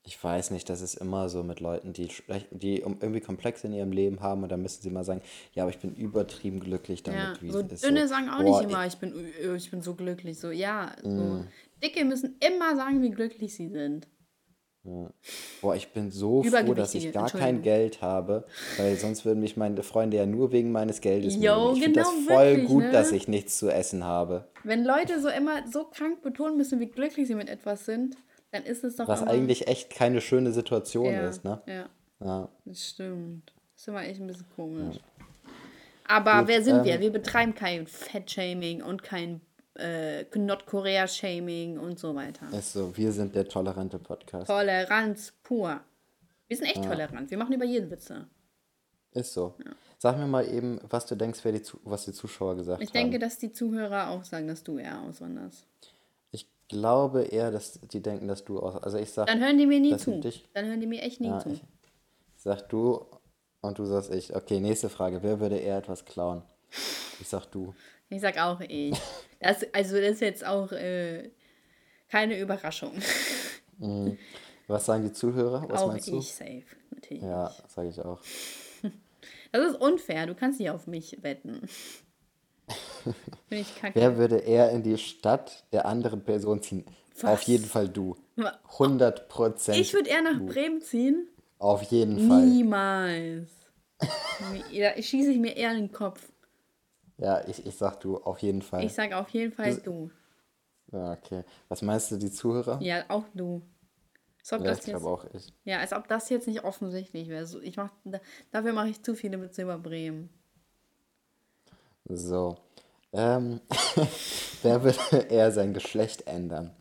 [0.08, 2.08] Ich weiß nicht, das ist immer so mit Leuten, die,
[2.52, 5.22] die irgendwie Komplexe in ihrem Leben haben und dann müssen sie mal sagen,
[5.54, 7.84] ja, aber ich bin übertrieben glücklich damit, Ja, wie so es ist.
[7.84, 10.40] Dünne so, sagen auch boah, nicht immer, ich bin, äh, ich bin so glücklich.
[10.40, 11.10] So, ja, so.
[11.10, 11.48] Mm.
[11.84, 14.08] Dicke müssen immer sagen, wie glücklich sie sind.
[15.62, 17.62] Boah, ich bin so froh, dass ich gar kein.
[17.62, 18.46] Geld habe,
[18.78, 21.74] weil sonst würden mich meine Freunde ja nur wegen meines Geldes mögen.
[21.74, 22.92] Ich finde genau, das voll wirklich, gut, ne?
[22.92, 24.48] dass ich nichts zu essen habe.
[24.64, 28.16] Wenn Leute so immer so krank betonen müssen, wie glücklich sie mit etwas sind,
[28.52, 31.62] dann ist es doch Was eigentlich echt keine schöne Situation ja, ist, ne?
[31.66, 32.50] Ja, Ja.
[32.66, 33.52] das stimmt.
[33.74, 34.98] Das ist immer echt ein bisschen komisch.
[36.08, 37.00] Aber wer sind ähm, wir?
[37.00, 39.42] Wir betreiben kein Fett-Shaming und kein
[39.76, 42.48] äh, Nordkorea-Shaming und so weiter.
[42.58, 44.48] Ist so, wir sind der tolerante Podcast.
[44.48, 45.82] Toleranz pur.
[46.48, 47.30] Wir sind echt tolerant.
[47.30, 48.28] Wir machen über jeden Witze.
[49.12, 49.56] Ist so.
[49.98, 52.94] Sag mir mal eben, was du denkst, wer die, was die Zuschauer gesagt Ich haben.
[52.94, 55.66] denke, dass die Zuhörer auch sagen, dass du eher auswanderst.
[56.70, 58.76] Ich glaube eher, dass die denken, dass du aus.
[58.84, 60.20] Also ich sag, Dann hören die mir nie zu.
[60.20, 60.44] dich.
[60.54, 61.50] Dann hören die mir echt nie Ja, zu.
[61.52, 61.64] ich-
[62.36, 63.06] sag du
[63.62, 64.36] und du sagst ich.
[64.36, 65.24] Okay, nächste Frage.
[65.24, 66.42] Wer würde eher etwas klauen?
[67.22, 67.74] Ich sag du.
[68.10, 68.98] Ich sag auch ich.
[69.40, 71.30] Das, also das ist jetzt auch äh,
[72.10, 72.92] keine Überraschung.
[74.68, 75.64] Was sagen die Zuhörer?
[75.70, 76.22] Was auch meinst ich du?
[76.22, 77.22] safe, natürlich.
[77.24, 78.20] Ja, sage ich auch.
[79.54, 80.26] Das ist unfair.
[80.26, 81.70] Du kannst nicht auf mich wetten.
[83.50, 84.00] Finde ich kacke.
[84.00, 86.86] Wer würde eher in die Stadt der anderen Person ziehen?
[87.24, 88.16] Auf jeden Fall du.
[88.36, 89.80] Wa- 100 Prozent.
[89.80, 91.28] Ich würde eher nach Bremen ziehen.
[91.60, 92.46] Auf jeden Fall.
[92.46, 93.50] Niemals.
[94.80, 96.32] Da schieße ich mir eher in den Kopf.
[97.18, 98.84] Ja, ich, ich sag du, auf jeden Fall.
[98.84, 100.12] Ich sage auf jeden Fall du.
[100.92, 101.44] ja, okay.
[101.68, 102.80] Was meinst du, die Zuhörer?
[102.80, 103.64] Ja, auch du.
[104.40, 105.54] Als ob Ja, das ich jetzt, auch ich.
[105.66, 107.48] ja, als ob das jetzt nicht offensichtlich wäre.
[107.48, 110.30] So, ich mach, da- dafür mache ich zu viele Witze über Bremen.
[112.10, 112.56] So.
[113.14, 113.62] Ähm,
[114.64, 116.72] wer würde eher sein Geschlecht ändern?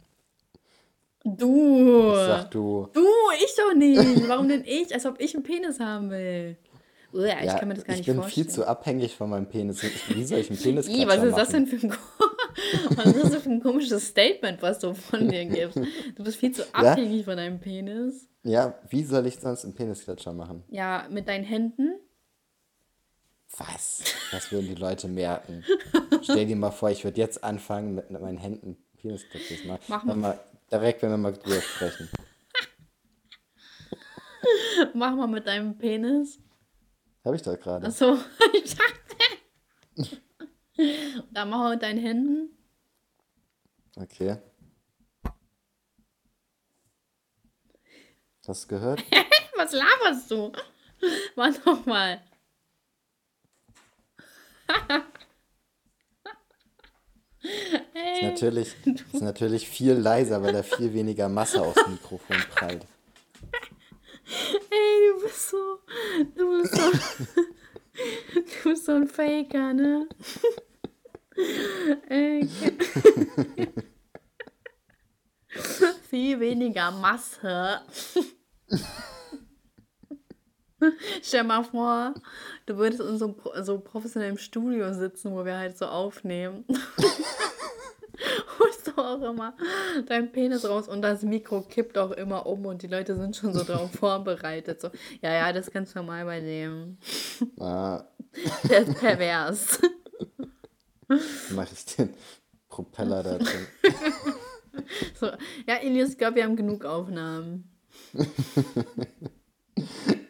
[1.24, 2.10] Du!
[2.12, 2.88] Ich sag du.
[2.92, 3.04] Du,
[3.44, 4.28] ich doch nicht.
[4.28, 4.94] Warum denn ich?
[4.94, 6.56] Als ob ich einen Penis haben will.
[7.12, 8.46] Uah, ich Ja, kann mir das gar ich nicht bin vorstellen.
[8.46, 9.82] viel zu abhängig von meinem Penis.
[9.82, 11.92] Ich- Wie soll ich einen Penis Ih, was ist das denn für ein,
[12.96, 15.78] was ist das für ein komisches Statement, was du von dir gibst?
[16.16, 18.28] Du bist viel zu abhängig von deinem Penis.
[18.44, 20.62] Ja, wie soll ich sonst einen Penisklatscher machen?
[20.68, 21.94] Ja, mit deinen Händen.
[23.58, 24.02] Was?
[24.32, 25.64] Das würden die Leute merken.
[26.22, 29.08] Stell dir mal vor, ich würde jetzt anfangen, mit meinen Händen zu
[29.68, 29.80] machen.
[29.88, 30.34] Mach mal.
[30.34, 30.40] Wir-
[30.78, 32.08] Direkt, wenn wir mal drüber sprechen.
[34.94, 36.38] Mach mal mit deinem Penis.
[37.24, 37.86] Habe ich doch gerade.
[37.86, 38.18] Achso,
[38.52, 40.16] ich dachte.
[41.30, 42.50] Dann mach mal mit deinen Händen.
[43.96, 44.36] Okay.
[48.46, 49.02] Hast du gehört?
[49.56, 50.52] Was laberst du?
[51.34, 52.20] Mach doch mal.
[57.42, 58.74] Ist natürlich,
[59.12, 62.86] ist natürlich viel leiser, weil da viel weniger Masse aufs Mikrofon prallt.
[64.70, 65.78] Ey, du bist so.
[66.34, 66.90] Du bist so.
[68.34, 70.08] du bist so ein Faker, ne?
[72.08, 72.48] Ey.
[76.10, 77.80] Viel weniger Masse.
[81.22, 82.14] Stell mal vor,
[82.66, 86.64] du würdest in so, so professionellem Studio sitzen, wo wir halt so aufnehmen.
[88.58, 89.54] Holst du auch immer
[90.06, 93.52] deinen Penis raus und das Mikro kippt auch immer um und die Leute sind schon
[93.52, 94.80] so darauf vorbereitet.
[94.80, 94.88] So,
[95.20, 96.96] ja, ja, das ist ganz normal bei dem.
[97.58, 98.04] Ah,
[98.68, 99.80] Der ist pervers.
[101.50, 102.14] mache ich den
[102.68, 103.66] Propeller da drin.
[105.18, 105.26] So,
[105.66, 107.70] ja, Elias, ich glaube, wir haben genug Aufnahmen.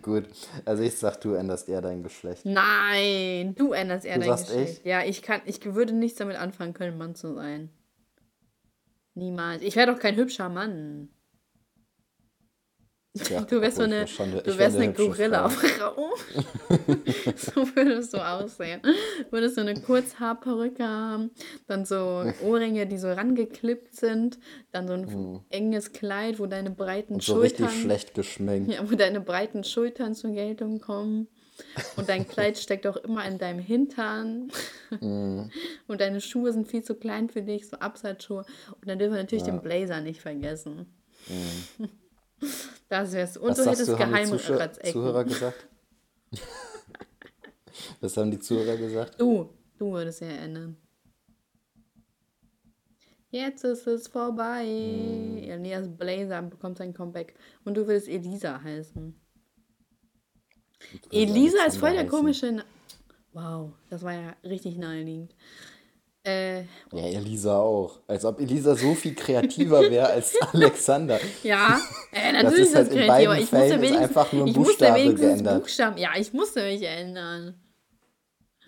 [0.07, 0.29] Gut,
[0.65, 2.45] also ich sag, du änderst eher dein Geschlecht.
[2.45, 4.87] Nein, du änderst eher Du dein sagst Geschlecht.
[4.87, 7.71] Ja, ich kann, ich würde nichts damit anfangen können, Mann zu sein.
[9.15, 9.63] Niemals.
[9.63, 11.09] Ich wäre doch kein hübscher Mann.
[13.31, 14.93] Ja, Du wärst so eine, du wärst eine eine.
[14.93, 16.11] Gorilla-Frau.
[17.37, 18.81] so würdest du aussehen.
[19.31, 21.31] Würdest du eine Kurzhaarperücke haben,
[21.67, 24.39] dann so Ohrringe, die so rangeklippt sind,
[24.73, 27.21] dann so ein enges Kleid, wo deine breiten Hm.
[27.21, 28.73] So richtig Schultern, schlecht geschminkt.
[28.73, 31.29] ja, wo deine breiten Schultern zur Geltung kommen.
[31.97, 34.51] Und dein Kleid steckt auch immer in deinem Hintern.
[35.01, 35.51] Mhm.
[35.87, 38.45] Und deine Schuhe sind viel zu klein für dich, so Absatzschuhe.
[38.81, 40.87] Und dann dürfen wir natürlich den Blazer nicht vergessen.
[42.89, 43.37] Das wär's.
[43.37, 43.51] Und.
[43.51, 44.73] Was du hättest du, haben die Zuschauer.
[44.73, 45.67] Zuhörer gesagt?
[48.01, 49.21] Was haben die Zuhörer gesagt?
[49.21, 50.77] Du, du würdest ja ändern.
[53.31, 54.65] Jetzt ist es vorbei.
[54.65, 55.37] Hm.
[55.39, 57.35] Elias Blazer bekommt sein Comeback.
[57.65, 59.21] Und du würdest Elisa heißen.
[61.11, 62.11] Elisa ist voll der heißen.
[62.11, 62.53] komische.
[62.53, 62.65] Na
[63.33, 65.35] wow, das war ja richtig naheliegend.
[66.27, 66.63] Äh,
[66.93, 68.01] Ja, Elisa auch.
[68.09, 71.21] Als ob Elisa so viel kreativer wäre als Alexander.
[71.43, 71.79] ja,
[72.13, 74.47] äh, natürlich ist halt ist in das kreativ, beiden aber ich Fällen musste einfach nur
[74.47, 75.63] ein Buchstabe wenigstens geändert.
[75.63, 75.99] Buchstaben.
[75.99, 77.55] Ja, ich musste mich ändern.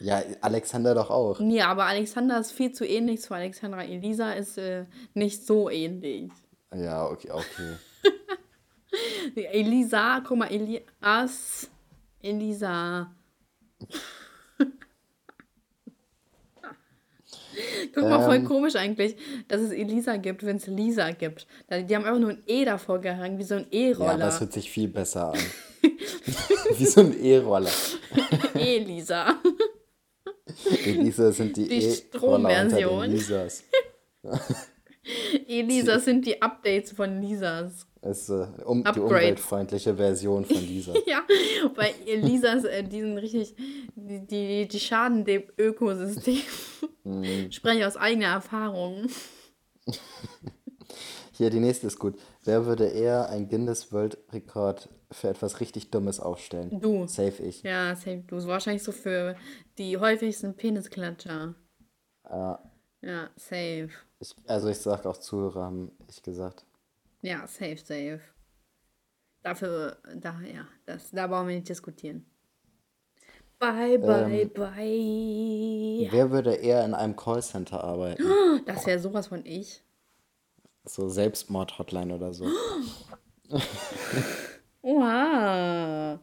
[0.01, 1.41] Ja, Alexander doch auch.
[1.41, 3.83] Nee, aber Alexander ist viel zu ähnlich zu Alexandra.
[3.83, 6.31] Elisa ist äh, nicht so ähnlich.
[6.73, 7.75] Ja, okay, okay.
[9.53, 11.69] Elisa, guck mal, Elias,
[12.23, 13.11] Elisa.
[17.95, 18.45] Guck mal, voll Ähm.
[18.45, 19.17] komisch eigentlich,
[19.49, 21.47] dass es Elisa gibt, wenn es Lisa gibt.
[21.71, 24.19] Die haben einfach nur ein E davor gehangen, wie so ein Ja, E-Roller.
[24.19, 25.39] das hört sich viel besser an.
[26.77, 27.71] Wie so ein E-Roller.
[28.55, 29.37] Elisa.
[30.85, 33.11] Elisa sind die, Die den Stromversion.
[33.11, 33.65] Lisas.
[35.47, 37.87] Elisa sind die Updates von Lisas.
[38.03, 40.95] Ist äh, um, die umweltfreundliche Version von Lisa.
[41.07, 41.23] Ja,
[41.75, 43.57] weil Elisas, äh, die sind richtig,
[43.97, 46.41] die, die, die schaden dem Ökosystem.
[47.05, 47.51] Mhm.
[47.51, 49.09] Spreche aus eigener Erfahrung.
[51.33, 52.19] Hier, die nächste ist gut.
[52.45, 56.81] Wer würde eher ein Guinness-Weltrekord für etwas richtig Dummes aufstellen?
[56.81, 57.07] Du.
[57.07, 57.63] Safe ich.
[57.63, 58.25] Ja, safe.
[58.27, 58.45] Du.
[58.47, 59.37] Wahrscheinlich so für
[59.79, 61.55] die häufigsten Penisklatscher.
[62.29, 62.59] Ja,
[63.03, 63.91] Ja, safe.
[64.21, 66.67] ich, also ich sag auch Zuhörer, haben ich gesagt.
[67.23, 68.21] Ja, safe, safe.
[69.43, 72.27] Dafür, da, ja, das, da brauchen wir nicht diskutieren.
[73.59, 74.51] Bye, bye, Ähm.
[74.55, 76.09] bye.
[76.13, 78.25] Wer würde eher in einem Callcenter arbeiten?
[78.67, 79.83] Das wäre sowas von ich.
[80.85, 82.47] So Selbstmord-Hotline oder so.
[84.83, 86.21] Oha.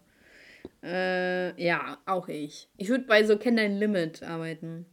[0.84, 2.70] Äh, ja, auch ich.
[2.78, 4.86] Ich würde bei so Kenn dein Limit arbeiten.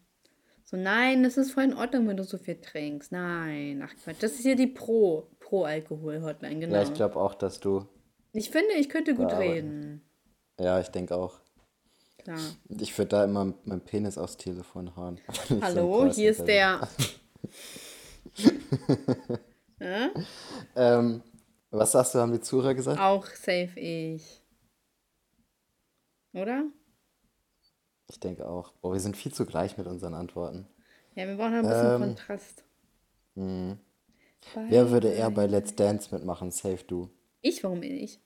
[0.65, 3.13] So, nein, das ist voll in Ordnung, wenn du so viel trinkst.
[3.13, 4.23] Nein, ach Quatsch.
[4.23, 6.77] Das ist hier die Pro, Pro-Alkohol-Hotline, genau.
[6.77, 7.85] Ja, ich glaube auch, dass du.
[8.33, 10.01] Ich finde, ich könnte gut reden.
[10.59, 11.41] Ja, ich denke auch.
[12.17, 12.39] Klar.
[12.71, 15.21] Ich würde da immer meinen Penis aufs Telefon hauen.
[15.29, 16.89] ich so Hallo, hier ist der.
[20.77, 21.23] Ähm,
[21.71, 23.01] was sagst du, haben die Zuhörer gesagt?
[23.01, 24.41] auch safe ich.
[26.33, 26.67] Oder?
[28.09, 28.73] Ich denke auch.
[28.75, 30.69] Boah, wir sind viel zu gleich mit unseren Antworten.
[31.17, 32.65] Ja, wir brauchen ein bisschen Ähm, Kontrast.
[34.55, 34.67] Bye.
[34.69, 36.51] Wer würde eher bei Let's Dance mitmachen?
[36.51, 37.09] Safe du.
[37.41, 38.21] Ich, warum ich?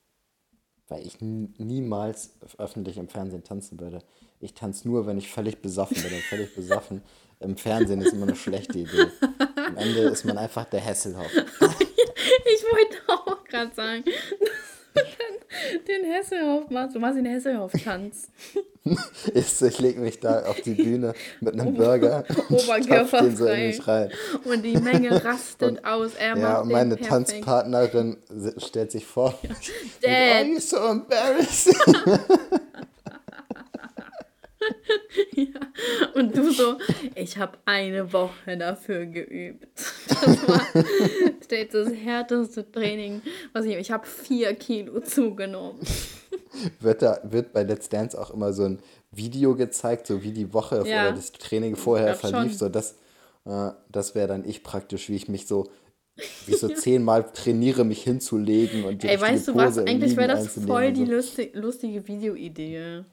[0.89, 4.03] Weil ich niemals öffentlich im Fernsehen tanzen würde.
[4.39, 6.13] Ich tanze nur, wenn ich völlig besoffen bin.
[6.13, 7.03] Und völlig besoffen
[7.41, 9.09] im Fernsehen ist immer eine schlechte Idee.
[9.57, 11.31] Am Ende ist man einfach der Hesselhoff.
[12.49, 14.05] Ich wollte auch gerade sagen,
[15.89, 16.95] den Hesselhoff machst.
[16.95, 18.29] Du machst den Hesselhoff-Tanz.
[19.35, 22.23] Ich, ich lege mich da auf die Bühne mit einem Burger.
[22.51, 23.05] Oberkörperfrei.
[23.05, 24.11] stopf den so in mich rein.
[24.45, 26.15] Und die Menge rastet aus.
[26.15, 27.11] Er Ja, macht und meine perfekt.
[27.11, 28.19] Tanzpartnerin
[28.59, 29.37] stellt sich vor.
[30.03, 30.13] Dad.
[30.13, 31.75] Are you so embarrassing?
[36.15, 36.77] Und du so,
[37.15, 39.69] ich habe eine Woche dafür geübt.
[40.09, 40.67] Das war
[41.49, 43.77] das, das härteste Training, was ich.
[43.77, 45.81] Ich habe vier Kilo zugenommen.
[46.81, 48.79] Wird, da, wird bei Let's Dance auch immer so ein
[49.13, 51.09] Video gezeigt, so wie die Woche Ja.
[51.09, 52.53] oder das Training vorher verlief.
[52.53, 52.59] schon.
[52.59, 52.97] So das
[53.47, 55.69] äh, das wäre dann ich praktisch, wie ich mich so
[56.47, 59.67] wie so zehnmal trainiere, mich hinzulegen und die Ey, weißt du was?
[59.75, 63.05] Pose im Eigentlich wäre das voll die lustig, lustige Videoidee.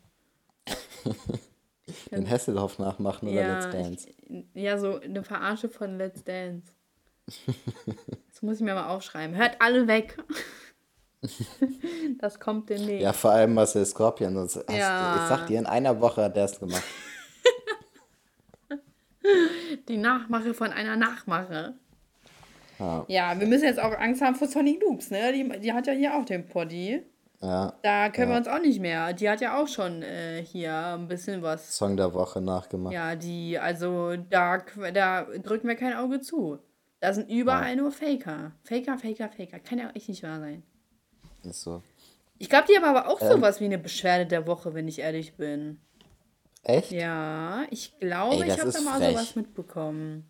[2.11, 4.07] den Hesselhoff nachmachen oder Ja, Let's Dance.
[4.09, 6.71] ich, ja, so eine Verarsche von Let's Dance.
[8.29, 9.35] Das muss ich mir mal aufschreiben.
[9.35, 10.17] Hört alle weg.
[12.19, 13.01] Das kommt demnächst.
[13.01, 14.33] Ja, vor allem Marcel Scorpion.
[14.33, 15.15] Sonst hast, Ja.
[15.15, 16.83] Ich sag dir, in einer Woche hat er es gemacht.
[19.87, 21.75] Die Nachmache von einer Nachmache.
[22.77, 23.05] Ja.
[23.07, 25.31] Ja, wir müssen jetzt auch Angst haben vor Sonic Loops, ne?
[25.31, 27.03] Die, die hat ja hier auch den Poddy.
[27.43, 29.11] Ja, Da können wir uns auch nicht mehr.
[29.11, 31.75] Die hat ja auch schon äh, hier ein bisschen was.
[31.75, 32.93] Song der Woche nachgemacht.
[32.93, 34.59] Ja, die, also da,
[34.93, 36.59] da drücken wir kein Auge zu.
[37.01, 38.53] Da sind überall nur Faker.
[38.63, 39.59] Faker, Faker, Faker.
[39.59, 40.63] Kann ja echt nicht wahr sein.
[41.43, 41.83] Ist so.
[42.37, 43.27] Ich glaube, die haben aber auch Ähm.
[43.29, 45.81] sowas wie eine Beschwerde der Woche, wenn ich ehrlich bin.
[46.63, 46.91] Echt?
[46.93, 49.09] Ja, ich glaube, Ey, ich habe da mal frech.
[49.11, 50.29] sowas mitbekommen.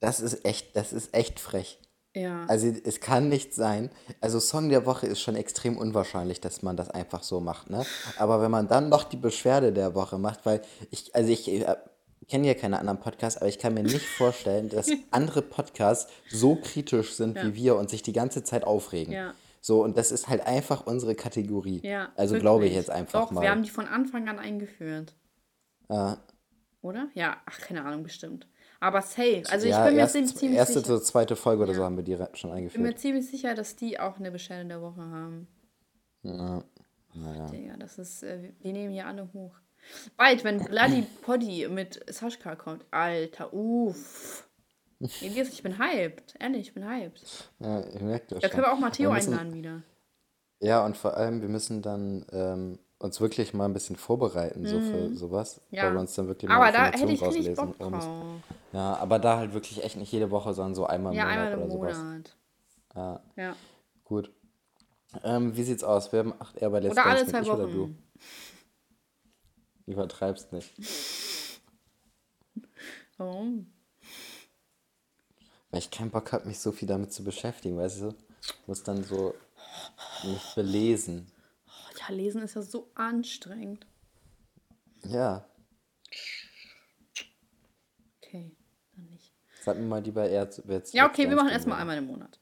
[0.00, 1.78] Das ist echt, das ist echt frech.
[2.14, 2.44] Ja.
[2.46, 3.90] Also es kann nicht sein.
[4.20, 7.84] Also Song der Woche ist schon extrem unwahrscheinlich, dass man das einfach so macht, ne?
[8.18, 11.74] Aber wenn man dann noch die Beschwerde der Woche macht, weil ich, also ich äh,
[12.28, 16.54] kenne ja keine anderen Podcasts, aber ich kann mir nicht vorstellen, dass andere Podcasts so
[16.56, 17.44] kritisch sind Ja.
[17.46, 19.12] wie wir und sich die ganze Zeit aufregen.
[19.12, 19.34] Ja.
[19.60, 21.80] So, und das ist halt einfach unsere Kategorie.
[21.82, 22.10] ja.
[22.16, 23.40] Also glaube ich jetzt einfach Doch, mal.
[23.40, 25.14] wir haben die von Anfang an eingeführt.
[25.88, 26.12] Äh,
[26.82, 27.08] Oder?
[27.14, 28.46] Ja, ach, keine Ahnung, bestimmt.
[28.84, 29.42] Aber safe.
[29.48, 30.86] Also ich ja, bin mir erst, ziemlich, ziemlich erste sicher.
[30.86, 31.86] zur zweite Folge oder so Ja.
[31.86, 32.54] haben wir die schon Ich bin mir
[32.88, 32.98] eingeführt.
[32.98, 35.48] ziemlich sicher, dass die auch eine Beschwerde der Woche haben.
[36.22, 36.62] Ja,
[37.14, 37.46] naja.
[37.46, 39.54] Digga, das ist, äh, die nehmen hier alle hoch.
[40.18, 42.84] Bald, wenn Bloody Poddy mit Sascha kommt.
[42.90, 44.48] Alter, uff.
[45.22, 46.34] Elias, ich bin hyped.
[46.38, 47.50] Ehrlich, ich bin hyped.
[47.60, 48.50] Ja, ich merke das Da schon.
[48.50, 49.82] können wir auch Matteo Wir einladen wieder.
[50.60, 54.80] Ja, und vor allem, wir müssen dann ähm, uns wirklich mal ein bisschen vorbereiten, so
[54.80, 55.60] für sowas.
[55.70, 55.76] Mhm.
[55.76, 55.84] Ja.
[55.84, 57.74] Weil wir uns dann wirklich mal Aber da hätte Informationen ich rauslesen.
[57.74, 58.40] Bock drauf.
[58.72, 61.38] Ja, aber da halt wirklich echt nicht jede Woche, sondern so einmal im Ja, Monat
[61.38, 61.98] einmal oder im sowas.
[61.98, 62.36] Monat.
[62.94, 63.56] Ja, Ja.
[64.04, 64.32] gut.
[65.22, 66.12] Ähm, wie sieht's aus?
[66.12, 67.94] Wer macht eher bei Let's Oder Dance mit ich oder du?
[69.86, 70.72] Übertreibst nicht.
[73.18, 73.70] Warum?
[75.70, 78.14] Weil ich keinen Bock habe, mich so viel damit zu beschäftigen, weißt du?
[78.40, 79.34] Ich muss dann so
[80.24, 81.30] mich belesen.
[82.08, 83.86] Ja, lesen ist ja so anstrengend.
[85.04, 85.46] Ja,
[88.22, 88.56] Okay,
[88.94, 89.32] dann nicht.
[89.62, 90.28] sag mir mal lieber
[90.66, 92.40] wer zu Ja, okay, wir machen gehen erstmal einmal im Monat.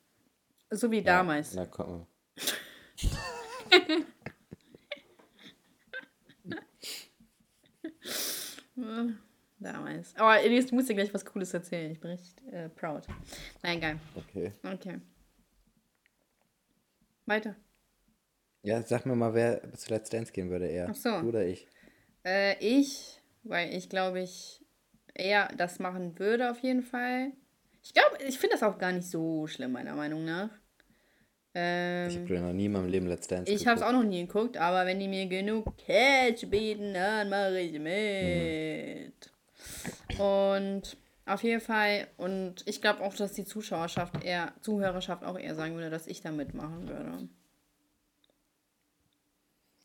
[0.71, 1.55] So wie Ja, damals.
[1.55, 2.07] Na, komm.
[9.59, 10.17] Damals.
[10.17, 11.93] Aber du musst dir gleich was Cooles erzählen.
[11.93, 13.07] Ich bin richtig äh, proud.
[13.63, 14.01] Nein, geil.
[14.17, 14.53] Okay.
[14.65, 15.01] Okay.
[17.27, 17.55] Weiter.
[18.63, 20.89] Ja, sag mir mal, wer zu Let's Dance gehen würde eher.
[20.91, 21.21] Ach so.
[21.21, 21.67] Du oder ich?
[22.25, 24.61] Äh, ich, weil ich glaube, ich
[25.15, 27.33] eher das machen würde auf jeden Fall.
[27.83, 30.51] Ich glaube, ich finde das auch gar nicht so schlimm, meiner Meinung nach.
[31.55, 34.05] Ich Ähm, habe noch nie in meinem Leben Let's Dance ich habe es auch noch
[34.05, 39.31] nie geguckt, aber wenn die mir genug Catch bieten, dann mache ich mit.
[40.19, 40.97] Und
[41.27, 45.75] auf jeden Fall, und ich glaube auch, dass die Zuschauerschaft eher, Zuhörerschaft auch eher sagen
[45.75, 47.29] würde, dass ich da mitmachen würde.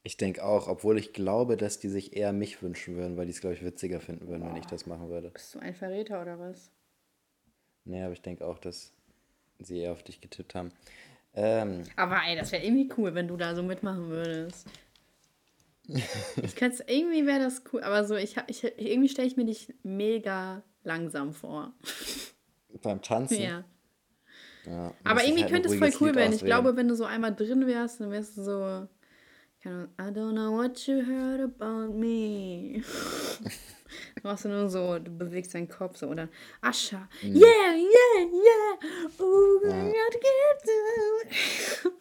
[0.07, 3.33] Ich denke auch, obwohl ich glaube, dass die sich eher mich wünschen würden, weil die
[3.33, 5.31] es, glaube ich, witziger finden würden, wenn ich das machen würde.
[5.31, 6.71] Bist du ein Verräter oder was?
[7.83, 8.93] Nee, aber ich denke auch, dass
[9.59, 10.71] sie eher auf dich getippt haben.
[11.33, 14.65] Ähm, Aber ey, das wäre irgendwie cool, wenn du da so mitmachen würdest.
[16.41, 19.45] Ich könnte irgendwie wäre das cool, aber so ich, hab- ich irgendwie stelle ich mir
[19.45, 21.73] dich mega langsam vor.
[22.81, 23.41] beim Tanzen.
[23.41, 23.65] Ja.
[24.65, 26.31] Ja, Aber irgendwie halt könnte es voll cool werden.
[26.31, 28.87] Ich glaube, wenn du so einmal drin wärst, dann wärst du so
[29.65, 32.81] I don't know what you heard about me.
[34.23, 36.29] Machst du nur so, du bewegst deinen Kopf so oder
[36.61, 37.09] Ascha.
[37.21, 37.35] Mhm.
[37.35, 38.77] Yeah, yeah, yeah.
[39.19, 40.21] Oh, get
[41.83, 41.89] to-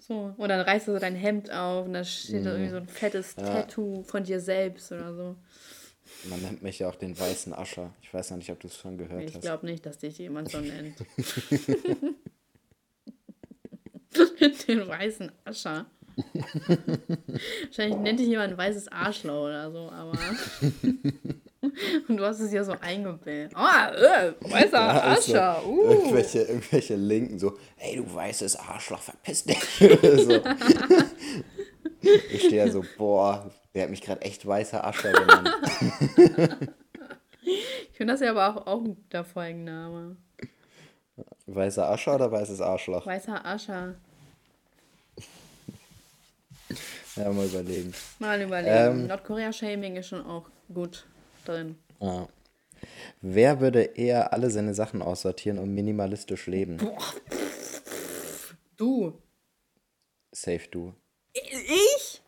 [0.00, 2.76] So, und dann reißt du so dein Hemd auf und da steht da irgendwie so
[2.78, 5.36] ein fettes Tattoo von dir selbst oder so.
[6.30, 7.92] Man nennt mich ja auch den weißen Ascher.
[8.00, 9.42] Ich weiß noch nicht, ob du es schon gehört Ich hast.
[9.42, 10.96] glaube nicht, dass dich jemand so nennt.
[14.66, 15.86] Den weißen Ascher.
[17.64, 20.18] Wahrscheinlich nennt dich jemand ein weißes Arschloch oder so, aber.
[22.08, 23.52] Und du hast es ja so eingebildet.
[23.54, 25.66] Ah, äh, weißer Ja, also, Ascher.
[25.66, 25.90] Uh.
[25.90, 29.58] irgendwelche, irgendwelche Linken so, ey du weißes Arschloch, verpiss dich.
[29.78, 30.40] so.
[32.32, 35.50] Ich stehe ja so, boah, der hat mich gerade echt weißer Ascher genannt.
[37.90, 40.16] Ich finde das ja aber auch, auch ein guter Folgenname.
[41.46, 43.06] Weißer Ascher oder weißes Arschloch?
[43.06, 43.96] Weißer Ascher.
[47.16, 47.92] Ja, mal überlegen.
[48.18, 49.00] Mal überlegen.
[49.00, 49.06] Ähm.
[49.06, 51.06] Nordkorea-Shaming ist schon auch gut
[51.44, 51.76] drin.
[52.00, 52.28] Ja.
[53.20, 56.78] Wer würde eher alle seine Sachen aussortieren und minimalistisch leben?
[58.76, 59.12] Du.
[60.32, 60.94] Safe du.
[61.32, 62.22] Ich?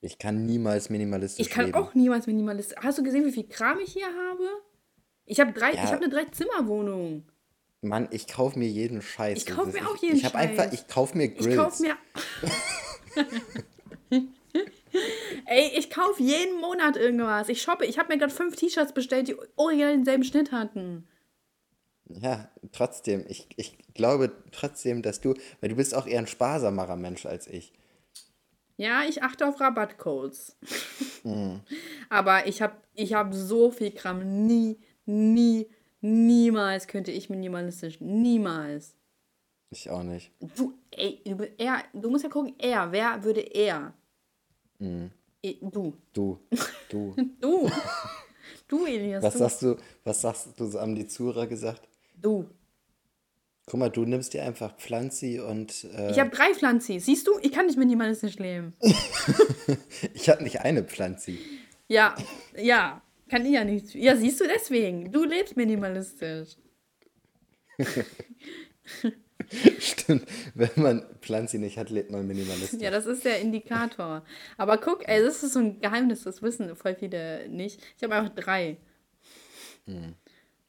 [0.00, 1.78] Ich kann niemals minimalistisch Ich kann leben.
[1.78, 2.74] auch niemals Minimalist.
[2.82, 4.42] Hast du gesehen, wie viel Kram ich hier habe?
[5.24, 5.84] Ich habe drei, Ja.
[5.84, 7.24] ich habe eine Drei-Zimmer-Wohnung.
[7.80, 9.38] Mann, ich kauf mir jeden Scheiß.
[9.38, 10.72] Ich Das kauf ist- mir auch jeden ich hab einfach, Scheiß.
[10.74, 11.46] ich kauf mir Grills.
[11.46, 11.96] Ich kauf mir.
[15.46, 17.48] Ey, ich kauf jeden Monat irgendwas.
[17.48, 17.86] Ich shoppe.
[17.86, 21.08] Ich habe mir gerade fünf T-Shirts bestellt, die original denselben Schnitt hatten.
[22.08, 23.24] Ja, trotzdem.
[23.28, 27.46] Ich, ich glaube trotzdem, dass du, weil du bist auch eher ein sparsamerer Mensch als
[27.46, 27.72] ich.
[28.76, 30.56] Ja, ich achte auf Rabattcodes.
[31.24, 31.60] Mhm.
[32.08, 34.44] Aber ich habe ich hab so viel Kram.
[34.44, 35.68] Nie, nie,
[36.00, 38.00] niemals könnte ich minimalistisch.
[38.00, 38.96] Niemals.
[39.72, 40.30] Ich auch nicht.
[40.54, 41.18] Du, ey,
[41.56, 43.94] er, du musst ja gucken, er, wer würde er?
[44.78, 45.10] Mhm.
[45.62, 45.94] Du.
[46.12, 46.38] Du.
[46.90, 47.16] Du.
[47.40, 47.70] du.
[48.68, 49.22] Du, Elias.
[49.22, 49.38] Was du.
[49.38, 51.88] sagst du, was sagst du, so haben die Zuhörer gesagt?
[52.20, 52.50] Du.
[53.64, 55.84] Guck mal, du nimmst dir einfach Pflanzi und.
[55.84, 57.00] Äh ich habe drei Pflanzi.
[57.00, 58.74] Siehst du, ich kann nicht minimalistisch leben.
[60.14, 61.38] ich habe nicht eine Pflanzi.
[61.88, 62.14] Ja,
[62.56, 63.00] ja,
[63.30, 63.94] kann ich ja nicht.
[63.94, 65.10] Ja, siehst du deswegen.
[65.10, 66.58] Du lebst minimalistisch.
[69.78, 72.80] Stimmt, wenn man Pflanzi nicht hat, lebt man minimalistisch.
[72.80, 74.22] Ja, das ist der Indikator.
[74.56, 77.80] Aber guck, ey, das ist so ein Geheimnis, das wissen voll viele nicht.
[77.96, 78.78] Ich habe einfach drei.
[79.86, 80.14] Hm.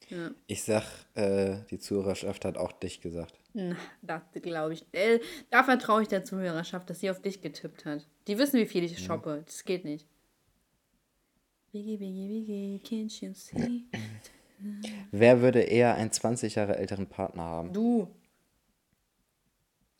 [0.09, 0.31] Ja.
[0.47, 0.83] Ich sag,
[1.15, 3.39] äh, die Zuhörerschaft hat auch dich gesagt.
[3.53, 4.85] Na, das glaube ich.
[4.91, 5.19] Äh,
[5.49, 8.07] da vertraue ich der Zuhörerschaft, dass sie auf dich getippt hat.
[8.27, 9.29] Die wissen, wie viel ich shoppe.
[9.29, 9.41] Ja.
[9.45, 10.07] Das geht nicht.
[11.71, 13.83] Biggie, biggie, biggie, can't you see?
[15.11, 17.73] Wer würde eher einen 20 Jahre älteren Partner haben?
[17.73, 18.07] Du.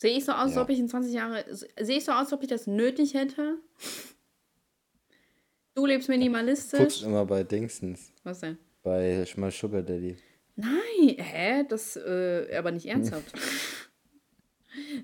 [0.04, 0.44] Sehe ich so aus, ja.
[0.44, 1.46] als ob ich in 20 Jahre.
[1.50, 3.56] Sehe ich so aus, als ob ich das nötig hätte?
[5.76, 6.78] Du lebst minimalistisch.
[6.78, 8.12] Du guckst immer bei Dingsens.
[8.26, 8.58] Was denn?
[8.82, 10.18] Bei mal Sugar Daddy.
[10.58, 11.64] Nein, hä?
[11.70, 13.32] Das, äh, aber nicht ernsthaft.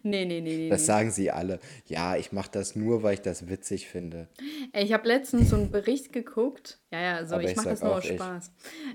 [0.03, 0.69] Nee, nee, nee, nee.
[0.69, 1.59] Das sagen sie alle.
[1.85, 4.27] Ja, ich mache das nur, weil ich das witzig finde.
[4.73, 6.79] Ey, ich habe letztens so einen Bericht geguckt.
[6.91, 8.51] Ja, ja, so, aber ich, ich mache das nur aus Spaß.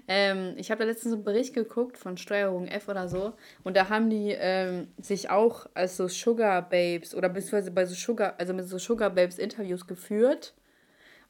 [0.08, 3.34] Ähm, ich habe da letztens so einen Bericht geguckt von Steuerung F oder so.
[3.62, 7.94] Und da haben die ähm, sich auch als so Sugar Babes oder beziehungsweise bei so
[7.94, 10.54] Sugar, also mit so Sugar Babes Interviews geführt.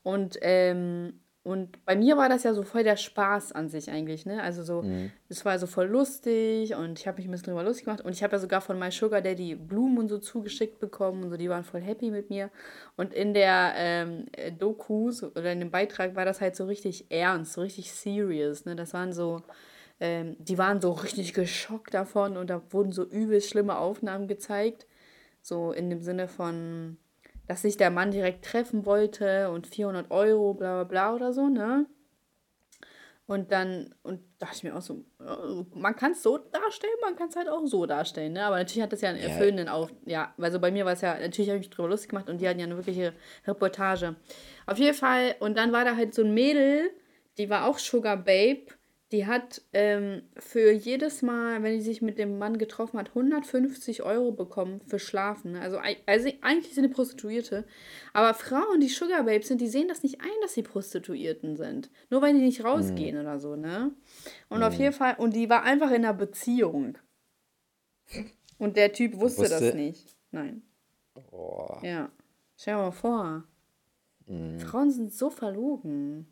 [0.02, 4.24] Und ähm, und bei mir war das ja so voll der Spaß an sich eigentlich,
[4.24, 4.42] ne?
[4.42, 5.12] Also so, mhm.
[5.28, 8.00] es war so voll lustig und ich habe mich ein bisschen drüber lustig gemacht.
[8.00, 11.28] Und ich habe ja sogar von My Sugar Daddy Blumen und so zugeschickt bekommen und
[11.28, 12.50] so, die waren voll happy mit mir.
[12.96, 14.24] Und in der ähm,
[14.58, 18.74] Dokus oder in dem Beitrag war das halt so richtig ernst, so richtig serious, ne?
[18.74, 19.42] Das waren so,
[20.00, 24.86] ähm, die waren so richtig geschockt davon und da wurden so übelst schlimme Aufnahmen gezeigt.
[25.42, 26.96] So in dem Sinne von
[27.46, 31.48] dass sich der Mann direkt treffen wollte und 400 Euro, bla bla bla oder so,
[31.48, 31.86] ne?
[33.26, 37.16] Und dann, und dachte ich mir auch so, äh, man kann es so darstellen, man
[37.16, 38.44] kann es halt auch so darstellen, ne?
[38.44, 39.90] Aber natürlich hat das ja einen erfüllenden Auf.
[40.04, 42.38] Ja, also bei mir war es ja, natürlich habe ich mich drüber lustig gemacht und
[42.38, 43.14] die hatten ja eine wirkliche
[43.46, 44.16] Reportage.
[44.66, 46.90] Auf jeden Fall, und dann war da halt so ein Mädel,
[47.38, 48.66] die war auch Sugar Babe
[49.14, 54.02] die hat ähm, für jedes Mal, wenn sie sich mit dem Mann getroffen hat, 150
[54.02, 55.54] Euro bekommen für Schlafen.
[55.54, 57.64] Also, also eigentlich sind die Prostituierte.
[58.12, 61.90] Aber Frauen, die Sugar Babes sind, die sehen das nicht ein, dass sie Prostituierten sind.
[62.10, 63.22] Nur weil die nicht rausgehen mhm.
[63.22, 63.92] oder so, ne?
[64.48, 64.64] Und mhm.
[64.64, 66.98] auf jeden Fall, und die war einfach in einer Beziehung.
[68.58, 69.60] Und der Typ wusste, wusste?
[69.60, 70.16] das nicht.
[70.32, 70.62] Nein.
[71.30, 71.78] Oh.
[71.82, 72.10] Ja.
[72.56, 73.44] Stell dir mal vor.
[74.26, 74.58] Mhm.
[74.58, 76.26] Frauen sind so verlogen.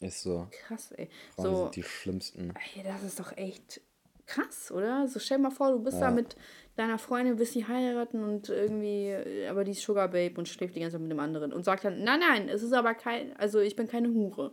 [0.00, 0.46] Ist so.
[0.50, 1.08] Krass, ey.
[1.34, 2.54] Frauen so, sind die schlimmsten.
[2.74, 3.80] Ey, das ist doch echt
[4.26, 5.08] krass, oder?
[5.08, 6.06] So stell dir mal vor, du bist ja.
[6.06, 6.36] da mit
[6.74, 9.16] deiner Freundin, willst sie heiraten und irgendwie,
[9.48, 11.84] aber die ist Sugar Babe und schläft die ganze Zeit mit dem anderen und sagt
[11.84, 14.52] dann, nein, nein, es ist aber kein, also ich bin keine Hure.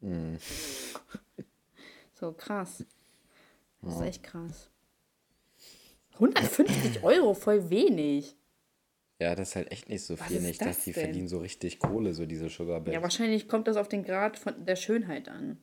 [0.00, 0.34] Mm.
[2.14, 2.84] so, krass.
[3.80, 4.00] Das ja.
[4.00, 4.70] ist echt krass.
[6.14, 8.36] 150 Euro, voll wenig.
[9.20, 10.42] Ja, das ist halt echt nicht so Was viel.
[10.46, 11.04] Ich dachte, die denn?
[11.04, 12.94] verdienen so richtig Kohle, so diese Sugar Babes.
[12.94, 15.58] Ja, wahrscheinlich kommt das auf den Grad von der Schönheit an.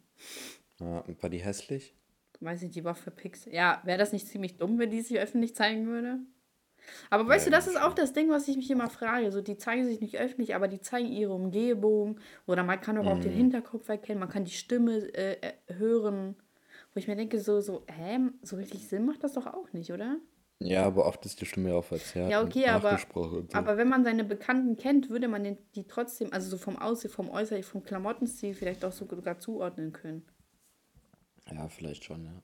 [0.79, 1.95] Ja, und war die hässlich?
[2.39, 3.47] Weiß ich, die war verpixt.
[3.47, 6.19] Ja, wäre das nicht ziemlich dumm, wenn die sich öffentlich zeigen würde?
[7.09, 9.31] Aber weißt ja, du, das ist auch das Ding, was ich mich immer frage.
[9.31, 12.19] So, die zeigen sich nicht öffentlich, aber die zeigen ihre Umgebung.
[12.45, 13.37] Oder man kann auch, auch den mhm.
[13.37, 16.35] Hinterkopf erkennen, man kann die Stimme äh, hören.
[16.93, 19.91] Wo ich mir denke, so, so, hä, so richtig Sinn macht das doch auch nicht,
[19.91, 20.19] oder?
[20.59, 22.31] Ja, aber oft ist die Stimme ja auch verzerrt.
[22.31, 23.47] Ja, okay, aber, so.
[23.53, 27.11] aber wenn man seine Bekannten kennt, würde man den, die trotzdem, also so vom Aussehen,
[27.11, 30.25] vom Äußeren, vom Klamottenstil vielleicht auch sogar zuordnen können.
[31.51, 32.41] Ja, vielleicht schon, ja.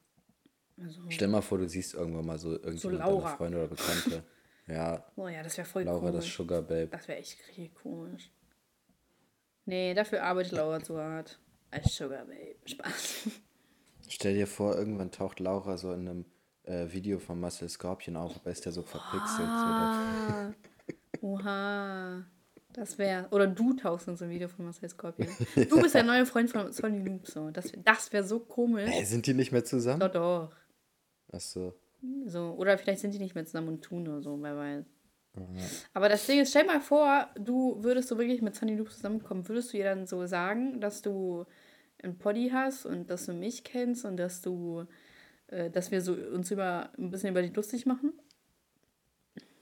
[0.84, 4.24] Also, Stell mal vor, du siehst irgendwann mal so irgendjemand so deiner Freunde oder Bekannte.
[4.68, 5.06] ja.
[5.16, 6.26] Oh ja, das wäre voll Laura, komisch.
[6.26, 6.88] das Sugar Babe.
[6.88, 8.32] Das wäre echt richtig komisch.
[9.66, 11.40] Nee, dafür arbeitet Laura zu hart.
[11.72, 12.56] Als Sugar Babe.
[12.66, 13.30] Spaß.
[14.08, 16.26] Stell dir vor, irgendwann taucht Laura so in einem
[16.66, 19.48] äh, Video von Marcel Scorpion auf, aber ist der so verpixelt.
[19.48, 20.54] Oha.
[21.22, 22.26] Oha.
[22.74, 23.28] Das wäre.
[23.30, 25.30] Oder du tauchst in so ein Video von Marcel Scorpion.
[25.70, 27.28] Du bist der neue Freund von Sonny Noob.
[27.28, 27.52] So.
[27.52, 28.90] Das, das wäre so komisch.
[28.90, 30.00] Hey, sind die nicht mehr zusammen?
[30.00, 30.52] Doch, doch.
[31.32, 31.74] Ach so.
[32.26, 32.56] so.
[32.58, 34.86] Oder vielleicht sind die nicht mehr zusammen und tun oder so, wer weiß.
[35.94, 39.48] Aber das Ding ist, stell mal vor, du würdest so wirklich mit Sunny Loop zusammenkommen,
[39.48, 41.46] würdest du ihr dann so sagen, dass du
[42.04, 44.86] ein Poddy hast und dass du mich kennst und dass du
[45.72, 48.14] dass wir so uns über ein bisschen über die lustig machen?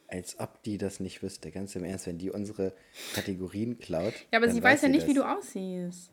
[0.07, 2.73] Als ob die das nicht wüsste, ganz im Ernst, wenn die unsere
[3.13, 4.13] Kategorien klaut.
[4.31, 5.09] Ja, aber sie weiß ja nicht, das.
[5.09, 6.11] wie du aussiehst.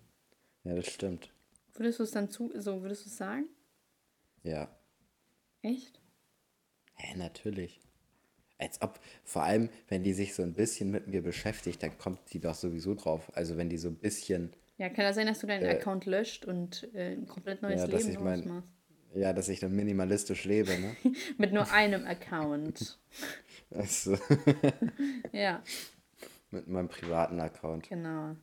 [0.63, 1.33] Ja, das stimmt.
[1.75, 3.49] Würdest du es dann zu, so würdest du es sagen?
[4.45, 4.69] Ja.
[5.63, 6.01] Echt?
[6.95, 7.81] Hä, natürlich.
[8.59, 12.33] Als ob, vor allem, wenn die sich so ein bisschen mit mir beschäftigt, dann kommt
[12.33, 13.31] die doch sowieso drauf.
[13.37, 16.45] Also wenn die so ein bisschen, Ja, kann das sein, dass du deinen Account löscht
[16.45, 18.78] und äh, ein komplett neues ja, dass Leben ich draus mein, machst?
[19.15, 20.97] Ja, dass ich dann minimalistisch lebe, ne?
[21.39, 22.99] Mit nur einem Account.
[23.71, 24.17] Also,
[25.33, 25.63] Ja,
[26.51, 27.87] mit meinem privaten Account.
[27.87, 28.35] genau.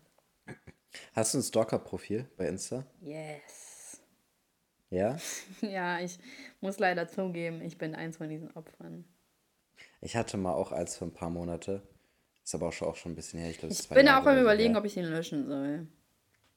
[1.13, 2.85] Hast du ein Stalker-Profil bei Insta?
[3.01, 4.01] Yes.
[4.91, 5.17] Ja?
[5.61, 6.19] Ja, ich
[6.61, 9.03] muss leider zugeben, ich bin eins von diesen Opfern.
[10.01, 11.81] Ich hatte mal auch eins für ein paar Monate.
[12.43, 13.49] Ist aber auch schon, auch schon ein bisschen her.
[13.49, 15.87] Ich glaube, Ich bin auch am überlegen, ob ich ihn löschen soll.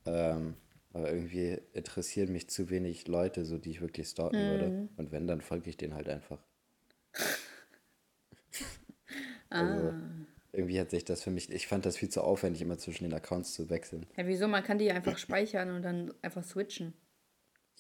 [0.05, 0.57] Ähm,
[0.99, 4.51] aber irgendwie interessieren mich zu wenig Leute, so die ich wirklich stalken Mhm.
[4.51, 4.89] würde.
[4.97, 6.39] Und wenn, dann folge ich denen halt einfach.
[9.51, 9.61] Ah.
[9.61, 9.95] Also,
[10.53, 13.15] irgendwie hat sich das für mich, ich fand das viel zu aufwendig, immer zwischen den
[13.15, 14.05] Accounts zu wechseln.
[14.15, 14.47] Ja, wieso?
[14.47, 16.93] Man kann die einfach speichern und dann einfach switchen.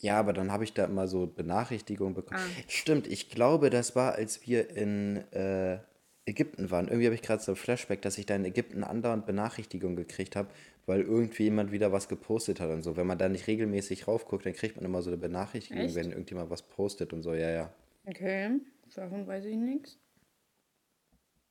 [0.00, 2.40] Ja, aber dann habe ich da immer so Benachrichtigungen bekommen.
[2.40, 2.62] Ah.
[2.68, 5.80] Stimmt, ich glaube, das war, als wir in äh,
[6.24, 6.86] Ägypten waren.
[6.88, 10.36] Irgendwie habe ich gerade so ein Flashback, dass ich da in Ägypten andauernd Benachrichtigungen gekriegt
[10.36, 10.48] habe,
[10.88, 12.96] weil irgendwie jemand wieder was gepostet hat und so.
[12.96, 15.94] Wenn man da nicht regelmäßig raufguckt, dann kriegt man immer so eine Benachrichtigung, Echt?
[15.94, 17.34] wenn irgendjemand was postet und so.
[17.34, 17.72] Ja, ja.
[18.06, 18.58] Okay,
[18.94, 19.98] davon weiß ich nichts.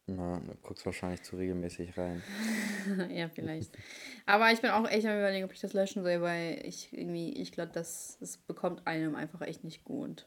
[0.07, 2.23] Na, du guckst wahrscheinlich zu regelmäßig rein.
[3.11, 3.77] ja, vielleicht.
[4.25, 7.33] Aber ich bin auch echt am überlegen, ob ich das löschen soll, weil ich irgendwie,
[7.33, 10.25] ich glaube, das, das bekommt einem einfach echt nicht gut.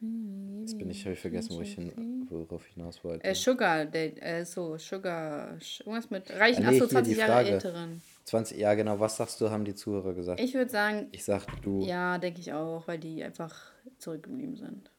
[0.00, 3.24] Jetzt bin ich, habe ich vergessen, wo ich hin, worauf ich hinaus wollte.
[3.24, 7.48] Äh, Sugar, äh, so, Sugar, irgendwas mit reichen, Ah, nee, achso, hier 20 die Jahre
[7.50, 8.02] älteren.
[8.24, 10.40] 20, ja genau, was sagst du, haben die Zuhörer gesagt?
[10.40, 14.90] Ich würde sagen, Ich sag, du, ja, denke ich auch, weil die einfach zurückgeblieben sind.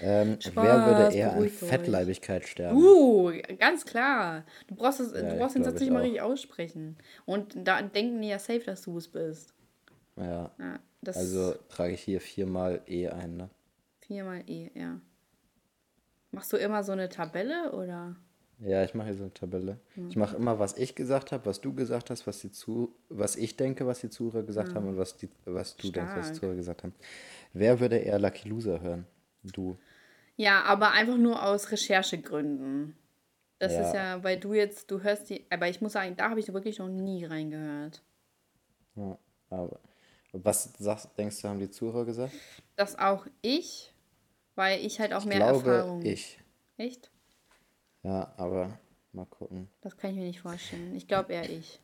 [0.00, 1.48] ähm, Spaß, wer würde eher an.
[1.48, 2.76] Fettleibigkeit sterben?
[2.78, 4.44] Uh, ganz klar.
[4.68, 6.96] Du brauchst, es, Ja, du brauchst den Satz ich nicht mal richtig aussprechen.
[7.26, 9.53] Und da denken die ja safe, dass du es bist.
[10.16, 13.50] Ja, Ja, das also trage ich hier viermal E ein, ne?
[14.00, 15.00] viermal E, ja.
[16.30, 18.16] Machst du immer so eine Tabelle oder?
[18.60, 19.80] Ja, ich mache hier so eine Tabelle.
[19.96, 20.10] Mhm.
[20.10, 23.36] Ich mache immer, was ich gesagt habe, was du gesagt hast, was die zu, was
[23.36, 26.20] ich denke, was die Zuhörer gesagt haben und was die, was du denkst, was die
[26.20, 26.22] Mhm.
[26.22, 26.34] Stark.
[26.40, 26.94] Zuhörer gesagt haben.
[27.52, 29.06] Wer würde eher Lucky Loser hören?
[29.42, 29.76] Du.
[30.36, 32.96] Ja, aber einfach nur aus Recherchegründen.
[33.58, 33.80] Das Ja.
[33.88, 36.52] ist ja, weil du jetzt, du hörst die, aber ich muss sagen, da habe ich
[36.52, 38.02] wirklich noch nie reingehört.
[38.96, 39.18] Ja,
[39.50, 39.78] aber
[40.42, 42.32] was sagst, denkst du, haben die Zuhörer gesagt?
[42.76, 43.92] Das auch ich,
[44.54, 46.02] weil ich halt auch Ich mehr glaube, Erfahrung.
[46.04, 46.38] ich.
[46.76, 47.10] Echt?
[48.02, 48.78] Ja, aber
[49.12, 49.68] mal gucken.
[49.80, 50.94] Das kann ich mir nicht vorstellen.
[50.94, 51.80] Ich glaube eher ich.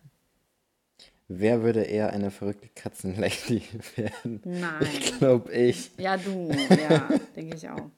[1.28, 3.62] Wer würde eher eine verrückte Katzenlady
[3.96, 4.40] werden?
[4.44, 4.82] Nein.
[4.82, 5.92] Ich glaube ich.
[5.96, 7.88] Ja, du, ja, denke ich auch.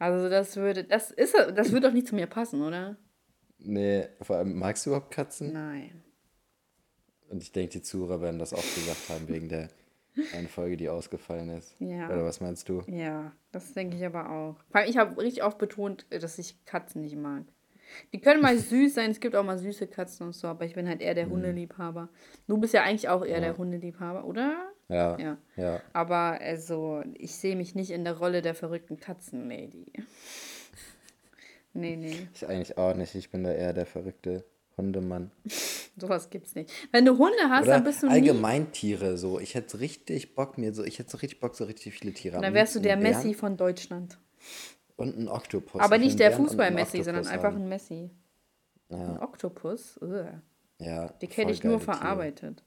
[0.00, 2.96] Also das würde, das ist, das würde doch nicht zu mir passen, oder?
[3.58, 5.52] Nee, vor allem, magst du überhaupt Katzen?
[5.52, 6.02] Nein.
[7.30, 9.68] Und ich denke, die Zuhörer werden das auch gesagt haben, wegen der
[10.34, 11.74] einen Folge, die ausgefallen ist.
[11.78, 12.08] Ja.
[12.08, 12.82] Oder was meinst du?
[12.86, 14.56] Ja, das denke ich aber auch.
[14.70, 17.44] Vor allem, ich habe richtig oft betont, dass ich Katzen nicht mag.
[18.12, 20.74] Die können mal süß sein, es gibt auch mal süße Katzen und so, aber ich
[20.74, 21.32] bin halt eher der Mhm.
[21.32, 22.08] Hundeliebhaber.
[22.46, 24.70] Du bist ja eigentlich auch eher der Hundeliebhaber, oder?
[24.88, 25.18] Ja.
[25.18, 25.38] Ja.
[25.56, 25.80] Ja.
[25.92, 29.92] Aber also, ich sehe mich nicht in der Rolle der verrückten Katzenlady.
[31.74, 33.14] Nee, nee, Ich eigentlich auch nicht.
[33.14, 34.44] Ich bin da eher der verrückte
[34.78, 35.30] Hundemann.
[35.98, 36.70] sowas gibt's nicht.
[36.92, 39.38] Wenn du Hunde hast, Oder dann bist du allgemein Tiere so.
[39.40, 42.36] Ich hätte richtig Bock mir so, ich hätte so richtig Bock, so richtig viele Tiere
[42.36, 44.18] Dann Am wärst du der einen Messi Bären von Deutschland.
[44.96, 45.80] Und ein Oktopus.
[45.80, 47.62] Aber nicht der Bären Fußball-Messi, sondern Oktopus einfach haben.
[47.62, 48.10] ein Messi.
[48.90, 49.98] Ein Oktopus?
[50.00, 50.40] Ugh.
[50.80, 52.62] Ja, Die kenne ich nur verarbeitet.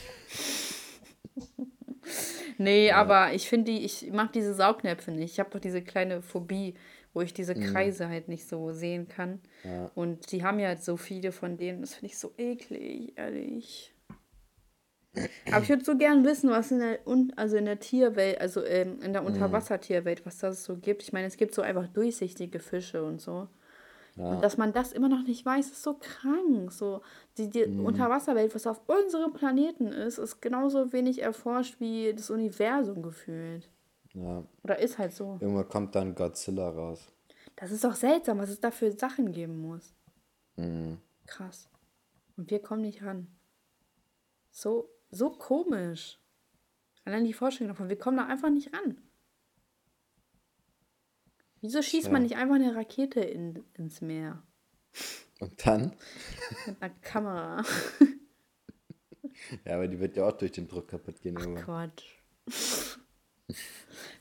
[2.59, 5.33] nee, aber ich finde die, ich mag diese Saugnäpfe nicht.
[5.33, 6.75] Ich habe doch diese kleine Phobie,
[7.17, 9.41] wo ich diese Kreise halt nicht so sehen kann.
[9.65, 9.91] Ja.
[9.95, 11.81] Und die haben ja so viele von denen.
[11.81, 13.95] Das finde ich so eklig, ehrlich.
[15.51, 16.99] Aber ich würde so gern wissen, was in der,
[17.37, 21.05] also in der Tierwelt, also ähm, in der Unterwassertierwelt, was das so gibt.
[21.05, 23.49] Ich meine, es gibt so einfach durchsichtige Fische und so.
[24.19, 26.71] Und dass man das immer noch nicht weiß, ist so krank.
[26.71, 27.01] So,
[27.39, 33.03] die, die Unterwasserwelt, was auf unserem Planeten ist, ist genauso wenig erforscht wie das Universum
[33.03, 33.71] gefühlt.
[34.17, 34.45] Ja.
[34.63, 35.39] Oder ist halt so.
[35.41, 37.07] Irgendwann kommt dann Godzilla raus.
[37.55, 39.95] Das ist doch seltsam, was es da für Sachen geben muss.
[40.57, 40.99] Mhm.
[41.27, 41.69] Krass.
[42.37, 43.29] Und wir kommen nicht ran.
[44.51, 46.19] So, so komisch.
[47.05, 48.99] Allein die Vorstellung davon, wir kommen da einfach nicht ran.
[51.61, 52.13] Wieso schießt Tja.
[52.13, 54.43] man nicht einfach eine Rakete in, ins Meer?
[55.41, 55.95] Und dann?
[56.67, 57.63] Mit einer Kamera.
[59.67, 61.93] Ja, aber die wird ja auch durch den Druck kaputt gehen irgendwann.
[62.47, 62.99] Quatsch.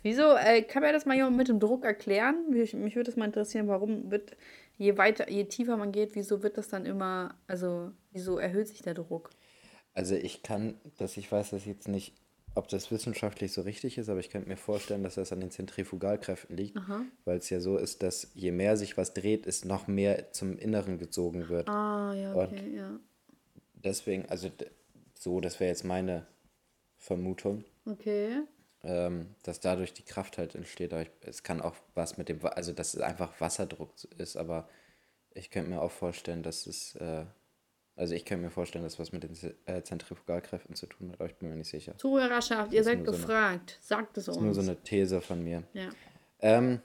[0.03, 2.49] Wieso, äh, kann mir das mal jemand mit dem Druck erklären?
[2.49, 4.38] Mich, mich würde das mal interessieren, warum wird,
[4.78, 8.82] je weiter, je tiefer man geht, wieso wird das dann immer, also, wieso erhöht sich
[8.82, 9.32] der Druck?
[9.93, 12.13] Also ich kann, dass ich weiß das jetzt nicht,
[12.53, 15.51] ob das wissenschaftlich so richtig ist, aber ich könnte mir vorstellen, dass das an den
[15.51, 16.78] Zentrifugalkräften liegt,
[17.26, 20.57] weil es ja so ist, dass je mehr sich was dreht, es noch mehr zum
[20.57, 21.67] Inneren gezogen wird.
[21.67, 22.99] Ah, ja, Und okay, ja.
[23.84, 24.49] deswegen, also
[25.17, 26.28] so, das wäre jetzt meine
[26.97, 28.41] Vermutung, Okay.
[28.86, 30.93] Ähm, dass dadurch die Kraft halt entsteht.
[30.93, 34.69] Aber ich, es kann auch was mit dem, also dass es einfach Wasserdruck ist, aber
[35.33, 37.25] ich könnte mir auch vorstellen, dass es, äh,
[37.97, 41.15] also ich könnte mir vorstellen, dass was mit den Z- äh, Zentrifugalkräften zu tun hat,
[41.19, 41.97] aber ich bin mir nicht sicher.
[41.97, 43.77] Zuhörerschaft, ihr Das seid nur so eine- gefragt.
[43.81, 44.38] Sagt es Das uns.
[44.38, 45.63] ist nur so eine These von mir.
[45.73, 45.89] ja.
[46.41, 46.81] Ähm,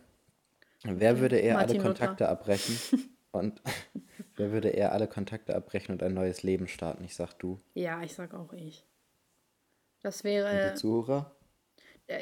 [0.84, 1.88] wer würde eher alle Martin Luther.
[1.88, 2.78] Kontakte abbrechen
[3.32, 3.60] und
[4.36, 7.04] wer würde eher alle Kontakte abbrechen und ein neues Leben starten?
[7.04, 7.60] Ich sag du.
[7.74, 8.86] ja, ich sag auch ich.
[10.02, 10.70] Das Und wäre.
[10.70, 11.34] die Zuhörer?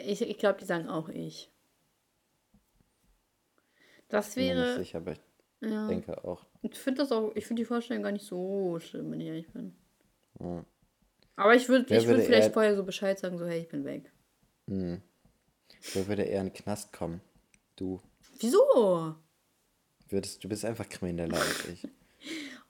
[0.06, 1.50] Ich, ich glaube, die sagen auch ich.
[4.08, 4.78] Das Bin mir nicht wäre.
[4.78, 5.20] sicher, aber ich
[5.60, 5.86] Ja.
[5.88, 6.46] denke auch.
[6.62, 9.48] Ich finde das auch, ich finde die Vorstellung gar nicht so schlimm, wenn ich ehrlich
[9.48, 9.74] bin.
[10.40, 10.64] Ja.
[11.36, 13.68] Aber ich würde Wer ich würd würde vielleicht vorher so Bescheid sagen, so, hey, ich
[13.68, 14.10] bin weg.
[14.66, 15.00] Hm.
[15.94, 17.20] Wer würde eher in den Knast kommen?
[17.76, 18.00] Du.
[18.40, 19.14] Wieso?
[20.08, 21.86] Würdest, du bist einfach krimineller als ich.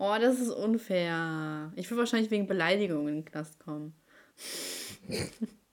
[0.00, 1.72] Oh, das ist unfair.
[1.74, 3.94] Ich würde wahrscheinlich wegen Beleidigung in den Knast kommen.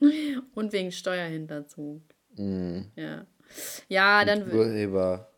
[0.54, 2.02] Und wegen Steuerhinterzug.
[2.36, 3.26] Ja.
[3.88, 4.50] Ja, dann.
[4.50, 5.30] w- Urheber.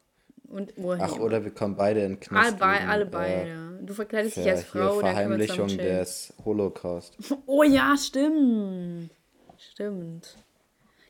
[0.48, 1.04] Und Urheber.
[1.04, 2.60] Ach, oder wir kommen beide in Knast.
[2.60, 3.78] alle, wegen, alle beide.
[3.82, 7.16] Du verkleidest dich als Frau, dann Verheimlichung des Holocaust.
[7.46, 9.10] Oh ja, stimmt.
[9.56, 10.36] Stimmt.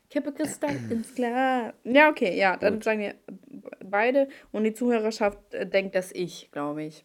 [0.09, 1.73] Kippe Kristall ins Glas.
[1.83, 3.15] Ja, okay, ja, dann sagen wir
[3.83, 7.03] beide und die Zuhörerschaft äh, denkt, dass ich, glaube ich.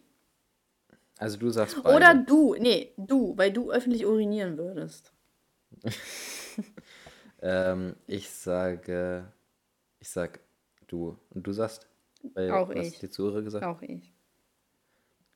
[1.17, 1.95] Also du sagst beide.
[1.97, 5.11] Oder du, nee, du, weil du öffentlich urinieren würdest.
[7.41, 9.31] Ähm, ich sage,
[9.99, 10.39] ich sag
[10.87, 11.17] du.
[11.29, 11.87] Und du sagst?
[12.33, 12.99] Weil, Auch was ich.
[12.99, 13.65] die Zuhörer gesagt?
[13.65, 14.13] Auch ich.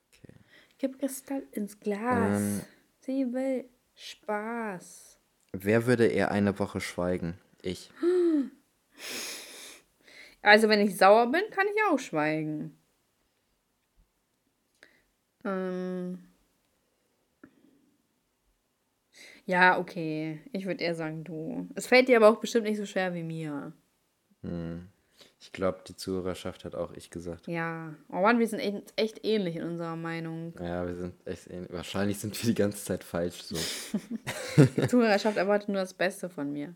[0.10, 0.34] Okay.
[0.78, 2.42] Kippe Kristall ins Glas.
[2.42, 2.62] Ähm.
[3.00, 5.18] Sie will Spaß.
[5.54, 7.38] Wer würde eher eine Woche schweigen?
[7.62, 7.92] Ich.
[10.46, 12.78] Also, wenn ich sauer bin, kann ich auch schweigen.
[15.46, 16.20] Ähm.
[19.46, 20.40] Ja, okay.
[20.52, 21.68] Ich würde eher sagen, du.
[21.76, 23.74] Es fällt dir aber auch bestimmt nicht so schwer wie mir.
[25.40, 27.48] Ich glaube, die Zuhörerschaft hat auch ich gesagt.
[27.48, 27.94] Ja.
[28.10, 30.54] Oh Mann, wir sind echt, echt ähnlich in unserer Meinung.
[30.60, 31.72] Ja, wir sind echt ähnlich.
[31.72, 33.56] Wahrscheinlich sind wir die ganze Zeit falsch so.
[34.78, 36.74] Die Zuhörerschaft erwartet nur das Beste von mir.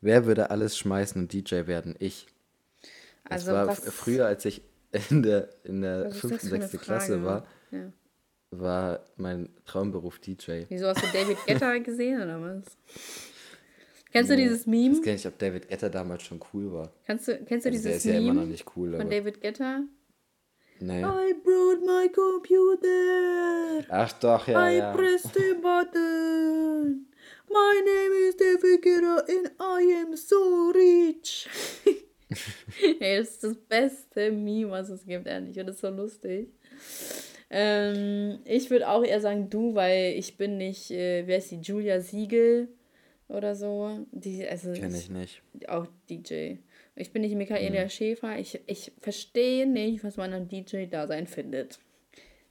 [0.00, 1.96] Wer würde alles schmeißen und DJ werden?
[1.98, 2.26] Ich.
[3.24, 4.62] Das Also, war was- früher, als ich
[5.10, 7.92] in der, in der fünften, sechsten Klasse war, Ja.
[8.50, 10.62] War mein Traumberuf DJ.
[10.68, 12.64] Wieso hast du David Guetta gesehen oder was?
[14.10, 14.96] Kennst du dieses Ich Meme?
[14.96, 16.92] weiß gar nicht, ob David Guetta damals schon cool war.
[17.04, 19.10] Kennst du, kennst du Also der dieses ist ja immer noch Meme nicht cool, von.
[19.10, 19.82] David Guetta?
[20.80, 21.00] Nee.
[21.02, 23.84] I brought my computer.
[23.90, 24.92] Ach doch, ja, I ja.
[24.94, 27.06] pressed the button.
[27.50, 31.48] My name is David Guetta and I am so rich.
[33.00, 35.58] Ey, das ist das beste Meme, was es gibt, ehrlich.
[35.58, 36.48] Und das ist so lustig.
[37.50, 41.56] Ähm, ich würde auch eher sagen du, weil ich bin nicht, äh, wer ist die,
[41.60, 42.68] Julia Siegel
[43.28, 44.06] oder so.
[44.12, 45.42] Die, also Kenn ich nicht.
[45.66, 46.56] auch DJ.
[46.94, 48.38] Ich bin nicht Michaela Schäfer.
[48.38, 51.78] Ich, ich verstehe nicht, was man am DJ-Dasein findet.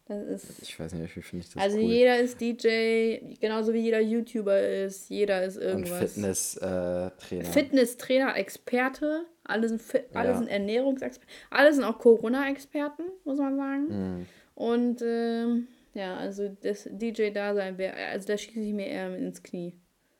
[0.08, 0.62] Das ist.
[0.62, 1.84] Ich weiß nicht, wie finde ich das Also cool.
[1.84, 5.10] jeder ist DJ, genauso wie jeder YouTuber ist.
[5.10, 6.14] Jeder ist Und irgendwas.
[6.14, 7.43] Fitness-Trainer.
[7.43, 9.26] Fitnesstrainer, Experte.
[9.43, 10.38] Alle sind, fit, alle Ja.
[10.38, 11.30] sind Ernährungsexperten.
[11.50, 13.88] Alle sind auch Corona-Experten, muss man sagen.
[14.20, 14.26] Mhm.
[14.58, 19.76] Und ähm, ja, also das DJ-Dasein wäre, also da schieße ich mir eher ins Knie.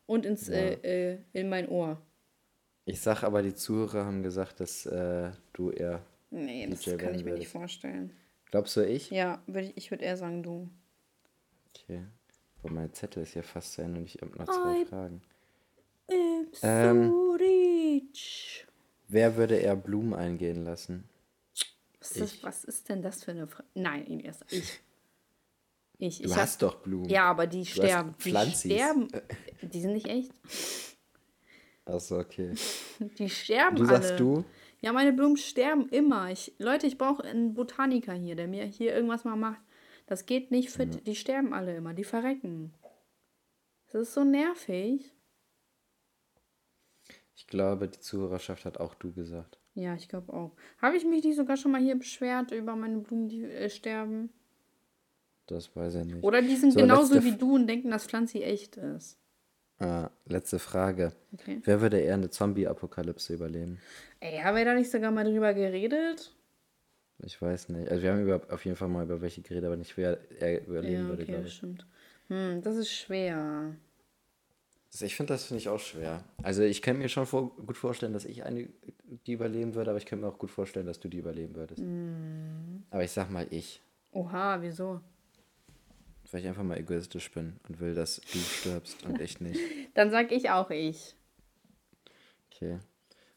[0.06, 0.74] Und ins, äh,
[1.14, 2.00] äh, in mein Ohr.
[2.86, 6.04] Ich sag aber, die Zuhörer haben gesagt, dass äh, du eher.
[6.30, 7.52] Nee, das DJ kann werden ich mir nicht würdest.
[7.52, 8.12] vorstellen.
[8.52, 9.10] Glaubst du ich?
[9.10, 10.70] Ja, würd ich, ich würde eher sagen, du.
[11.76, 12.04] Okay.
[12.62, 15.22] Boah, mein Zettel ist ja fast zu Ende und ich habe noch zwei I- Fragen.
[16.10, 17.14] I'm so Ähm.
[17.40, 18.66] rich.
[19.10, 21.04] Wer würde eher Blumen eingehen lassen?
[22.12, 23.68] Was ist, das, was ist denn das für eine Frage?
[23.74, 24.80] Nein, Ilias, ich.
[26.00, 27.10] Ich, Du ich hast doch Blumen.
[27.10, 28.16] Ja, aber die hast sterben.
[28.24, 29.08] Die sterben.
[29.64, 30.32] Die sind nicht echt.
[31.86, 32.54] Achso, okay.
[33.18, 33.92] Die sterben Du alle.
[34.04, 34.46] sagst du?
[34.82, 36.30] Ja, meine Blumen sterben immer.
[36.32, 39.60] Ich, Leute, ich brauche einen Botaniker hier, der mir hier irgendwas mal macht.
[40.06, 41.06] Das geht nicht fit.
[41.08, 41.94] Die sterben alle immer.
[41.96, 42.74] Die verrecken.
[43.92, 45.12] Das ist so nervig.
[47.38, 49.58] Ich glaube, die Zuhörerschaft hat auch du gesagt.
[49.76, 50.52] Ja, ich glaube auch.
[50.82, 54.30] Habe ich mich nicht sogar schon mal hier beschwert über meine Blumen, die äh, sterben?
[55.48, 56.24] Das weiß er nicht.
[56.24, 59.18] Oder die sind So, genauso wie du und denken, dass Pflanze echt ist.
[59.80, 61.14] Ah, letzte Frage.
[61.34, 61.62] Okay.
[61.64, 63.80] Wer würde eher eine Zombie-Apokalypse überleben?
[64.20, 66.36] Ey, haben wir da nicht sogar mal drüber geredet?
[67.20, 67.90] Ich weiß nicht.
[67.90, 70.66] Also wir haben über, auf jeden Fall mal über welche geredet, aber nicht wer er
[70.66, 71.56] überleben Ja, würde, okay, glaube das ich.
[71.56, 71.86] stimmt.
[72.28, 73.76] Hm, das ist schwer.
[74.94, 76.24] Also ich finde, das finde ich auch schwer.
[76.44, 78.70] Also ich kann mir schon vor, gut vorstellen, dass ich eine
[79.26, 81.82] die überleben würde, aber ich kann mir auch gut vorstellen, dass du die überleben würdest.
[82.90, 83.82] Aber ich sag mal ich,
[84.12, 85.02] Oha, wieso?
[86.32, 89.60] weil ich einfach mal egoistisch bin und will, dass du stirbst und ich nicht.
[89.94, 91.16] Dann sag ich auch ich.
[92.52, 92.80] Okay.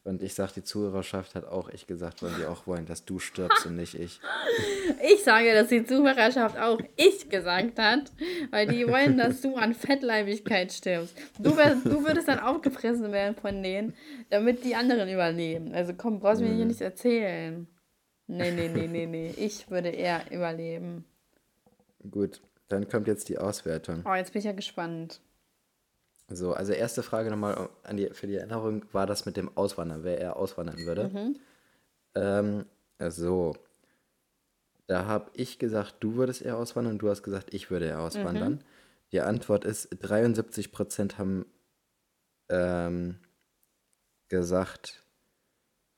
[0.03, 3.19] Und ich sag, die Zuhörerschaft hat auch ich gesagt, weil die auch wollen, dass du
[3.19, 4.21] stirbst und nicht ich.
[5.03, 8.11] Ich sage, dass die Zuhörerschaft auch ich gesagt hat,
[8.51, 11.17] weil die wollen, dass du an Fettleibigkeit stirbst.
[11.39, 13.95] Du, wär, du würdest dann aufgefressen werden von denen,
[14.31, 15.73] damit die anderen überleben.
[15.73, 17.69] Also komm, brauchst mir hier nichts erzählen.
[18.27, 19.35] Nee, nee, nee, nee, nee.
[19.37, 21.05] Ich würde eher überleben.
[22.11, 24.03] Gut, dann kommt jetzt die Auswertung.
[24.05, 25.21] Oh, jetzt bin ich ja gespannt.
[26.33, 30.05] So, also erste Frage nochmal an die, für die Erinnerung, war das mit dem Auswandern,
[30.05, 31.11] wer er auswandern würde.
[32.15, 32.67] Ähm,
[33.09, 33.55] so,
[34.87, 38.63] da habe ich gesagt, du würdest eher auswandern, du hast gesagt, ich würde eher auswandern.
[39.13, 41.47] Die Antwort ist, 73% haben
[42.49, 43.19] ähm,
[44.29, 45.03] gesagt,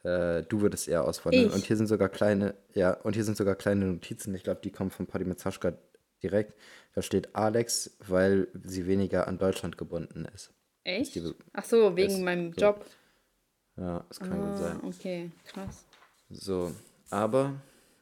[0.02, 1.46] äh, du würdest eher auswandern.
[1.48, 1.54] Ich?
[1.54, 4.70] Und hier sind sogar kleine, ja, und hier sind sogar kleine Notizen, ich glaube, die
[4.72, 5.74] kommen von Paddy Metzaschka
[6.22, 6.54] direkt.
[6.94, 10.52] Da steht Alex, weil sie weniger an Deutschland gebunden ist.
[10.84, 11.18] Echt?
[11.52, 12.60] Ach so, wegen ist meinem so.
[12.60, 12.84] Job.
[13.76, 14.80] Ja, das kann Ah, gut sein.
[14.84, 15.86] okay, krass.
[16.28, 16.72] So,
[17.10, 17.54] aber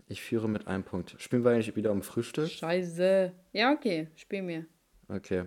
[0.09, 1.15] ich führe mit einem Punkt.
[1.19, 2.49] Spielen wir eigentlich wieder um Frühstück?
[2.49, 3.33] Scheiße.
[3.53, 4.67] Ja, okay, spiel mir.
[5.09, 5.45] Okay.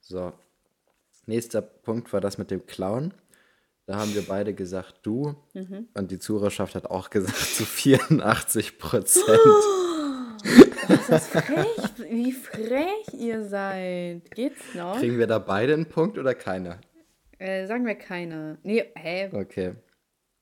[0.00, 0.32] So.
[1.26, 3.12] Nächster Punkt war das mit dem Clown.
[3.86, 5.34] Da haben wir beide gesagt, du.
[5.54, 5.88] Mhm.
[5.94, 9.26] Und die Zuhörerschaft hat auch gesagt, zu 84 Prozent.
[10.88, 11.66] Ist das frech?
[12.10, 14.30] Wie frech ihr seid.
[14.32, 14.98] Geht's noch?
[14.98, 16.80] Kriegen wir da beide einen Punkt oder keiner?
[17.38, 18.58] Äh, sagen wir keine.
[18.62, 19.30] Nee, hä?
[19.32, 19.74] Okay.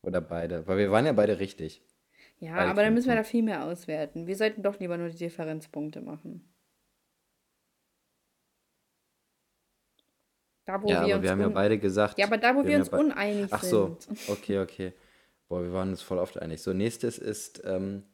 [0.03, 0.66] Oder beide.
[0.66, 1.82] Weil wir waren ja beide richtig.
[2.38, 4.26] Ja, Beide aber dann müssen wir da viel mehr auswerten.
[4.26, 6.51] Wir sollten doch lieber nur die Differenzpunkte machen.
[10.64, 12.18] Da, wo Ja, wir aber uns wir haben ja beide gesagt.
[12.18, 14.03] Ja, aber da, wo wir, haben uns ja uneinig Ach sind.
[14.03, 14.93] so, okay, okay.
[15.49, 16.62] Boah, wir waren uns voll oft einig.
[16.62, 18.05] So, nächstes ist ähm,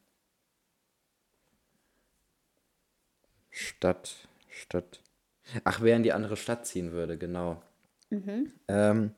[3.59, 5.03] Stadt, Stadt.
[5.65, 7.63] Ach, wer in die andere Stadt ziehen würde, genau.
[8.11, 8.53] Mhm.
[8.69, 9.13] Ähm,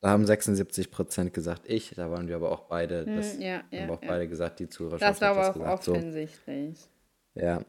[0.00, 3.66] da haben 76% gesagt ich, da waren wir aber auch beide, das Hm, ja, haben
[3.70, 4.08] ja, wir auch ja.
[4.08, 5.84] beide gesagt, die Zuhörerschaft Das war aber das auch gesagt.
[5.84, 6.88] So, offensichtlich.
[7.34, 7.64] ja.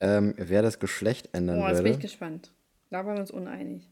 [0.00, 2.52] Ähm, wer das Geschlecht ändern Oh, jetzt bin ich würde, gespannt.
[2.90, 3.88] Da waren wir uns uneinig.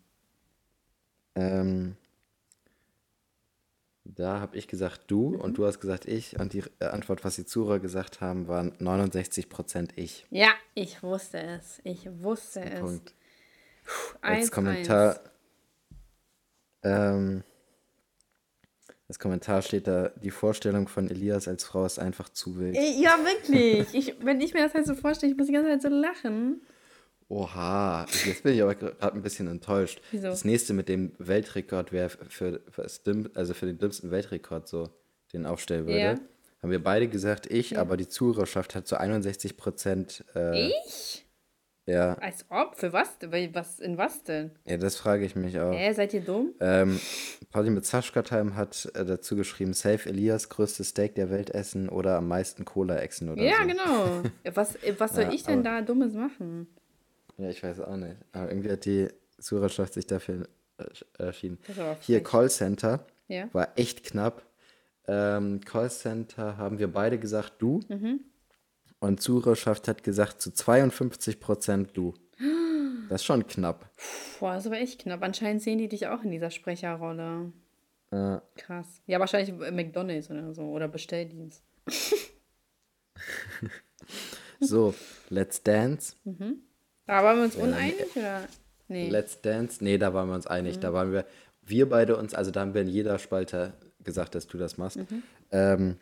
[1.35, 1.97] ähm,
[4.15, 5.41] da habe ich gesagt du Mhm.
[5.41, 8.73] und du hast gesagt ich und die äh, Antwort, was die Zuhörer gesagt haben, waren
[8.79, 10.27] 69% ich.
[10.31, 11.81] Ja, ich wusste es.
[11.85, 12.81] Ich wusste es.
[12.81, 13.15] Punkt.
[14.21, 15.21] Eins, Als Kommentar, eins.
[16.83, 17.45] ähm,
[19.09, 22.75] das Kommentar steht da, die Vorstellung von Elias als Frau ist einfach zu wild.
[22.77, 23.95] Ja, wirklich.
[23.95, 26.61] Ich, wenn ich mir das halt so vorstelle, ich muss die ganze Zeit so lachen.
[27.29, 30.01] Oha, jetzt bin ich aber gerade ein bisschen enttäuscht.
[30.13, 30.29] Wieso?
[30.29, 32.87] Das nächste mit dem Weltrekord wäre für, für,
[33.35, 34.91] also für den dümmsten Weltrekord so,
[35.33, 35.99] den aufstellen würde.
[35.99, 36.15] Ja.
[36.63, 40.25] Haben wir beide gesagt, ich, aber die Zuhörerschaft hat zu 61 Prozent.
[40.37, 41.27] Äh, Ich?
[41.85, 42.77] ja, Als ob?
[42.79, 43.09] Für was?
[43.53, 44.53] Was, in was denn?
[44.65, 45.73] ja, das frage ich mich auch.
[45.73, 46.55] Hä, seid ihr dumm?
[46.61, 46.99] Ähm,
[47.51, 51.89] Pauli mit Saschka Time hat äh, dazu geschrieben, Safe Elias größtes Steak der Welt essen
[51.89, 53.67] oder am meisten Cola exen oder Ja, so.
[53.69, 54.23] genau.
[54.55, 56.69] Was, was soll Ja, ich denn da Dummes machen?
[57.39, 58.17] Ja, ich weiß auch nicht.
[58.33, 59.09] Aber irgendwie hat die
[59.39, 61.33] Zuhörerschaft sich dafür äh,
[61.69, 62.23] aber Hier.
[62.23, 63.49] Callcenter Ja.
[63.53, 64.45] war echt knapp.
[65.09, 67.81] Ähm, Callcenter haben wir beide gesagt, du.
[67.89, 68.21] Mhm.
[68.99, 72.15] Und Zuhörerschaft hat gesagt, zu 52 Prozent du.
[73.09, 73.89] Das ist schon knapp.
[74.41, 75.23] Boah, das ist aber echt knapp.
[75.23, 77.53] Anscheinend sehen die dich auch in dieser Sprecherrolle.
[78.11, 79.01] Äh, Krass.
[79.07, 80.63] Ja, wahrscheinlich McDonalds oder so.
[80.63, 81.63] Oder Bestelldienst.
[84.61, 84.93] so,
[85.29, 86.17] Let's Dance.
[87.07, 88.47] Da waren wir uns uneinig, oder?
[88.89, 89.09] Nee.
[89.11, 89.83] Let's Dance.
[89.83, 90.51] Nee, da waren wir uns Mhm.
[90.53, 90.79] einig.
[90.81, 91.25] Da waren wir,
[91.63, 94.97] wir beide uns, also da haben wir in jeder Spalte gesagt, dass du das machst.
[94.99, 95.23] Mhm.
[95.51, 95.97] Ähm,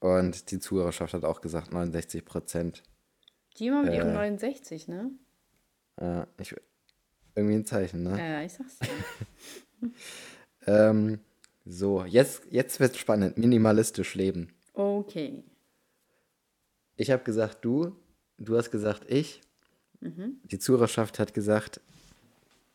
[0.00, 2.82] und die Zuhörerschaft hat auch gesagt, 69 Prozent.
[3.58, 3.96] Die mal mit Äh.
[3.96, 5.10] ihren 69, ne?
[5.96, 6.54] Äh, ich,
[7.34, 8.18] irgendwie ein Zeichen, ne?
[8.18, 8.88] Ja, ich sag's dir.
[10.68, 11.20] Ähm,
[11.64, 13.38] so, jetzt, jetzt wird spannend.
[13.38, 14.52] Minimalistisch leben.
[14.72, 15.44] Okay.
[16.96, 17.94] Ich habe gesagt, du.
[18.38, 19.42] Du hast gesagt, ich.
[20.00, 20.40] Mhm.
[20.44, 21.80] Die Zuhörerschaft hat gesagt,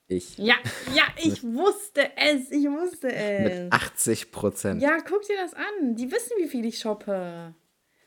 [0.07, 0.37] ich.
[0.37, 0.55] Ja,
[0.93, 2.51] ja, ich wusste es.
[2.51, 3.71] Ich wusste Mit es.
[3.71, 4.81] 80 Prozent.
[4.81, 5.95] Ja, guck dir das an.
[5.95, 7.53] Die wissen, wie viel ich shoppe.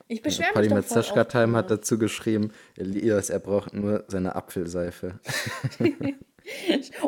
[0.06, 3.72] Ich beschwere mich Paddy doch mit voll Zaschka Time hat dazu geschrieben, Elias, er braucht
[3.72, 5.18] nur seine Apfelseife.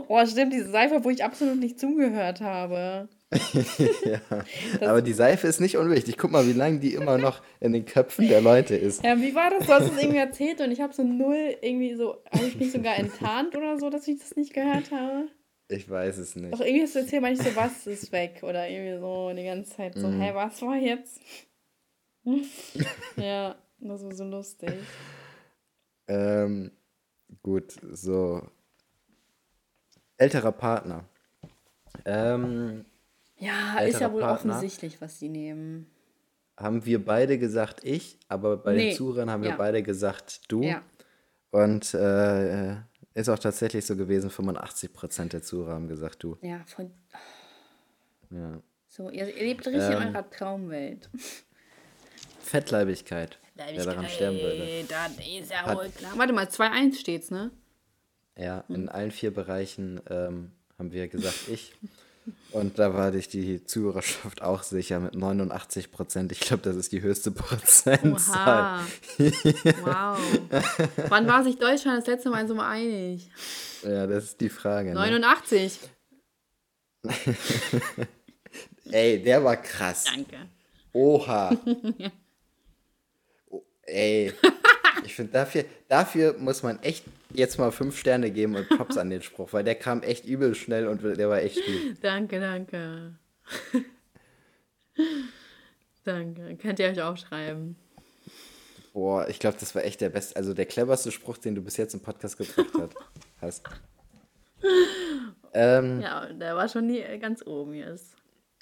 [0.08, 3.06] Oh, stimmt, diese Seife, wo ich absolut nicht zugehört habe.
[4.04, 4.20] ja.
[4.88, 6.16] Aber die Seife ist nicht unwichtig.
[6.18, 9.04] Guck mal, wie lange die immer noch in den Köpfen der Leute ist.
[9.04, 9.66] Ja, wie war das?
[9.66, 12.72] Du hast es irgendwie erzählt und ich habe so null irgendwie so, habe ich mich
[12.72, 15.28] sogar enttarnt oder so, dass ich das nicht gehört habe?
[15.68, 16.54] Ich weiß es nicht.
[16.54, 18.40] Doch irgendwie hast du erzählt, ich so, was ist weg?
[18.42, 20.20] Oder irgendwie so die ganze Zeit so, Mhm.
[20.20, 21.20] hä, was war jetzt?
[23.16, 24.74] ja, das war so lustig.
[26.08, 26.70] Ähm,
[27.42, 28.42] gut, so.
[30.18, 31.04] Älterer Partner.
[32.04, 32.84] Ähm,
[33.38, 34.54] Ja, ist ja wohl Partner.
[34.54, 35.86] offensichtlich, was die nehmen.
[36.56, 39.56] haben wir beide gesagt ich, aber bei Nee, den Zuhörern haben wir ja.
[39.56, 40.62] beide gesagt du.
[40.62, 40.82] Ja.
[41.50, 42.76] Und äh,
[43.14, 46.36] ist auch tatsächlich so gewesen, 85% der Zuhörer haben gesagt du.
[46.42, 46.90] Ja, von.
[48.30, 48.60] Ja.
[48.88, 51.10] So, ihr, ihr lebt richtig in Ähm, eurer Traumwelt.
[52.40, 54.84] Fettleibigkeit, wer daran sterben würde.
[54.88, 56.12] Das ist ja wohl klar.
[56.16, 57.50] Warte mal, 2-1 steht's, ne?
[58.38, 58.74] Ja, Hm.
[58.74, 61.74] in allen vier Bereichen ähm, haben wir gesagt ich.
[62.52, 66.32] Und da war dich die Zuhörerschaft auch sicher mit 89 Prozent.
[66.32, 68.80] Ich glaube, das ist die höchste Prozentzahl.
[69.18, 70.18] Wow.
[71.08, 73.30] Wann war sich Deutschland das letzte Mal so mal einig?
[73.82, 74.88] Ja, das ist die Frage.
[74.90, 74.94] Ne?
[74.94, 75.78] 89.
[78.90, 80.04] Ey, der war krass.
[80.04, 80.36] Danke.
[80.92, 81.56] Oha.
[83.48, 84.32] Oh, ey.
[85.06, 89.08] Ich finde, dafür, dafür muss man echt jetzt mal fünf Sterne geben und Props an
[89.10, 91.96] den Spruch, weil der kam echt übel schnell und der war echt gut.
[92.02, 93.14] Danke, danke.
[96.04, 96.56] danke.
[96.56, 97.76] Könnt ihr euch aufschreiben.
[98.92, 101.76] Boah, ich glaube, das war echt der beste, also der cleverste Spruch, den du bis
[101.76, 102.94] jetzt im Podcast gebracht
[103.40, 103.62] hast.
[105.52, 108.16] Ähm, Ja, der war schon nie ganz oben jetzt.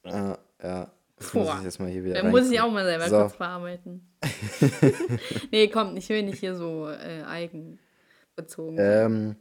[0.04, 0.38] ja.
[0.62, 0.92] ja.
[1.16, 1.56] Das muss Boah.
[1.58, 3.18] ich jetzt mal hier wieder Da muss ich auch mal selber So.
[3.20, 4.08] kurz verarbeiten.
[5.52, 8.76] nee, kommt, ich will nicht hier so äh, eigenbezogen.
[8.78, 9.36] Ähm,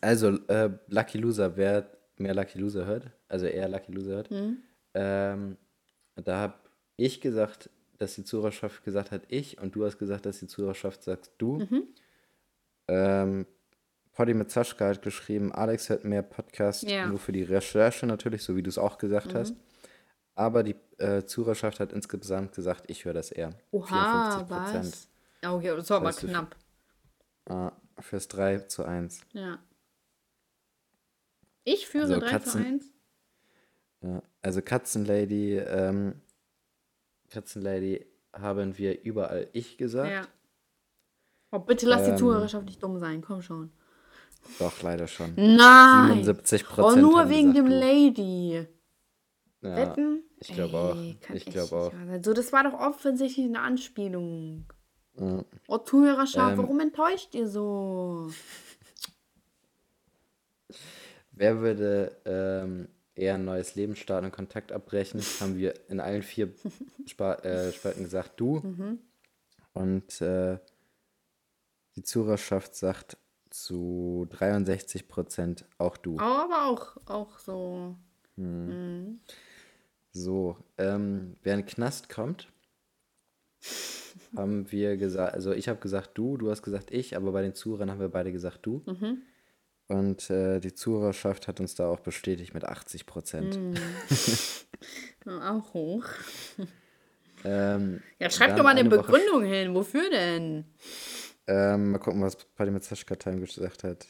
[0.00, 4.58] also, äh, Lucky Loser, wer mehr Lucky Loser hört, also eher Lucky Loser hört, Hm?
[4.94, 5.56] ähm,
[6.16, 6.54] da habe
[6.96, 11.02] ich gesagt, dass die Zuhörerschaft gesagt hat, ich, und du hast gesagt, dass die Zuhörerschaft
[11.02, 11.58] sagst, du.
[11.58, 11.82] Mhm.
[12.88, 13.46] Ähm,
[14.12, 17.04] Poddy mit Zaschka hat geschrieben, Alex hört mehr Podcast, Ja.
[17.04, 17.10] Mhm.
[17.10, 19.54] nur für die Recherche natürlich, so wie du es auch gesagt hast.
[20.34, 23.50] Aber die äh, Zuhörerschaft hat insgesamt gesagt, ich höre das eher.
[23.72, 24.48] Oha, 54%.
[24.48, 25.08] was?
[25.42, 26.56] Ja, Okay, das war aber du- knapp.
[27.48, 29.20] Ah, fürs 3 zu 1.
[29.32, 29.58] Ja.
[31.64, 32.84] Ich führe Also 3 zu Katzen- 1.
[34.02, 36.20] Ja, also Katzenlady, ähm,
[37.28, 40.10] Katzenlady haben wir überall ich gesagt.
[40.10, 40.22] Ja.
[41.52, 43.72] Oh, bitte lass die Ähm, Zuhörerschaft nicht dumm sein, komm schon.
[44.58, 45.34] Doch, leider schon.
[45.36, 46.24] Nein!
[46.24, 47.78] 77 Oh, Prozent nur haben wegen gesagt, dem.
[47.78, 48.66] Lady.
[49.62, 50.22] Ja, Wetten?
[50.38, 51.34] ich glaube auch.
[51.34, 51.92] Ich glaube auch.
[51.92, 52.22] wahr sein.
[52.22, 54.64] So, das war doch offensichtlich eine Anspielung.
[55.16, 55.44] Ja.
[55.68, 58.30] Oh, Zuhörerschaft, Ähm, warum enttäuscht ihr so?
[61.32, 65.20] Wer würde ähm, eher ein neues Leben starten und Kontakt abbrechen?
[65.40, 66.52] Haben wir in allen vier
[67.06, 68.60] Spa äh, Spalten gesagt, du.
[68.60, 68.98] Mhm.
[69.72, 70.58] Und äh,
[71.96, 73.18] die Zuhörerschaft sagt
[73.50, 76.18] zu 63 Prozent auch du.
[76.18, 77.96] Aber auch, auch so.
[80.12, 82.48] So, ähm, wer in den Knast kommt,
[84.36, 87.54] haben wir gesagt, also ich habe gesagt du, du hast gesagt ich, aber bei den
[87.54, 88.82] Zuhörern haben wir beide gesagt du.
[88.86, 89.22] Mhm.
[89.88, 93.56] Und äh, die Zuhörerschaft hat uns da auch bestätigt mit 80 Prozent.
[93.56, 93.74] Mhm.
[95.42, 96.04] Auch hoch.
[97.44, 99.74] Ähm, Ja, schreibt dann doch mal eine, eine Woche Begründung hin.
[99.74, 100.64] Wofür denn?
[101.48, 104.06] ähm, mal gucken, was Paddy mit Time gesagt hat.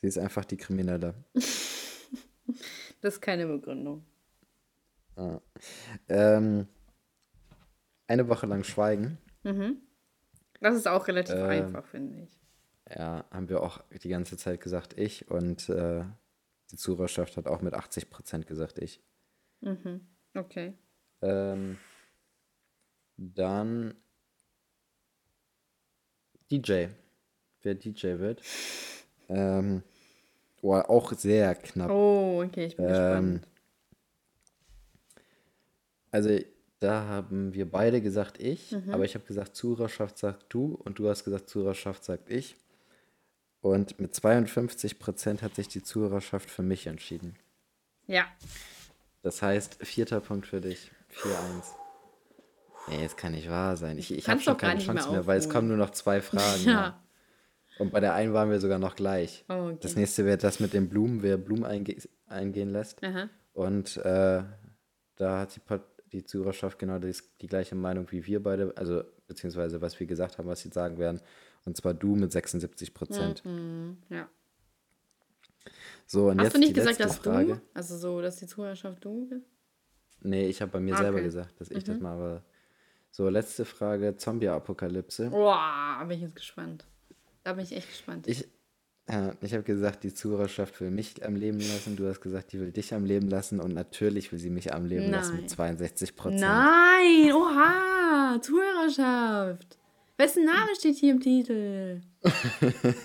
[0.00, 1.14] Sie ist einfach die Kriminelle.
[3.00, 4.04] Das ist keine Begründung.
[6.08, 6.66] Ähm,
[8.06, 9.18] eine Woche lang schweigen.
[10.60, 12.40] Das ist auch relativ Ähm, einfach, finde ich.
[12.94, 15.30] Ja, haben wir auch die ganze Zeit gesagt, ich.
[15.30, 16.04] Und äh,
[16.70, 19.02] die Zuhörerschaft hat auch mit 80% gesagt, ich.
[20.34, 20.74] Okay.
[21.22, 21.78] Ähm,
[23.16, 23.94] dann
[26.50, 26.86] DJ.
[27.62, 28.42] Wer DJ wird.
[29.32, 29.84] Ähm,
[30.62, 31.90] oh, auch sehr knapp.
[31.90, 33.46] Oh, okay, ich bin Ähm, gespannt.
[36.12, 36.38] Also
[36.80, 38.92] da haben wir beide gesagt ich, Mhm.
[38.94, 42.56] aber ich habe gesagt, Zuhörerschaft sagt du und du hast gesagt, Zuhörerschaft sagt ich.
[43.60, 47.36] Und mit 52% hat sich die Zuhörerschaft für mich entschieden.
[48.06, 48.24] Ja.
[49.22, 50.90] Das heißt, vierter Punkt für dich.
[51.12, 51.34] 4-1.
[52.88, 53.98] Nee, das kann nicht wahr sein.
[53.98, 56.64] Ich, ich habe schon keine Chance mehr mehr, weil es kommen nur noch zwei Fragen.
[56.64, 56.72] Ja.
[56.72, 56.99] ja.
[57.80, 59.42] Und bei der einen waren wir sogar noch gleich.
[59.48, 59.78] Oh, okay.
[59.80, 63.02] Das nächste wäre das mit den Blumen, wer Blumen einge eingehen lässt.
[63.02, 63.30] Aha.
[63.54, 64.42] Und äh,
[65.16, 65.60] da hat die,
[66.12, 70.36] die Zuhörerschaft genau die, die gleiche Meinung wie wir beide, also beziehungsweise was wir gesagt
[70.36, 71.22] haben, was sie sagen werden.
[71.64, 73.44] Und zwar du mit 76 Prozent.
[73.46, 74.28] Mhm, ja.
[76.06, 77.46] So, und Hast jetzt du nicht gesagt, dass Frage.
[77.54, 79.46] du, also so, dass die Zuhörerschaft du bist?
[80.20, 81.20] Nee, ich habe bei mir selber okay.
[81.22, 81.24] Mhm.
[81.24, 82.44] gesagt, dass ich das mal war.
[83.10, 85.30] So, letzte Frage, Zombie-Apokalypse.
[85.30, 86.84] Boah, bin ich jetzt gespannt.
[87.50, 88.28] Da bin ich echt gespannt.
[88.28, 88.46] Ich,
[89.06, 91.96] äh, ich habe gesagt, die Zuhörerschaft will mich am Leben lassen.
[91.96, 93.58] Du hast gesagt, die will dich am Leben lassen.
[93.58, 95.40] Und natürlich will sie mich am Leben lassen Nein.
[95.40, 96.42] mit 62 Prozent.
[96.42, 99.78] Nein, oha, Zuhörerschaft.
[100.16, 102.02] Wessen Name steht hier im Titel?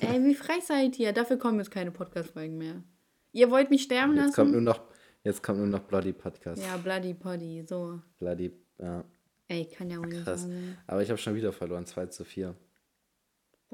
[0.02, 1.12] Ey, wie frech seid ihr?
[1.12, 2.84] Dafür kommen jetzt keine Podcast-Folgen mehr.
[3.32, 4.80] Ihr wollt mich sterben Jetzt kommt nur lassen?
[4.80, 4.88] noch,
[5.24, 6.62] jetzt kommt nur noch Bloody Podcast.
[6.62, 8.00] Ja, Bloody Poddy, so.
[8.20, 9.04] Bloody, ja,
[9.48, 10.78] Ey, kann ja auch nicht sein.
[10.86, 12.56] Aber ich habe schon wieder verloren, 2 zu 4.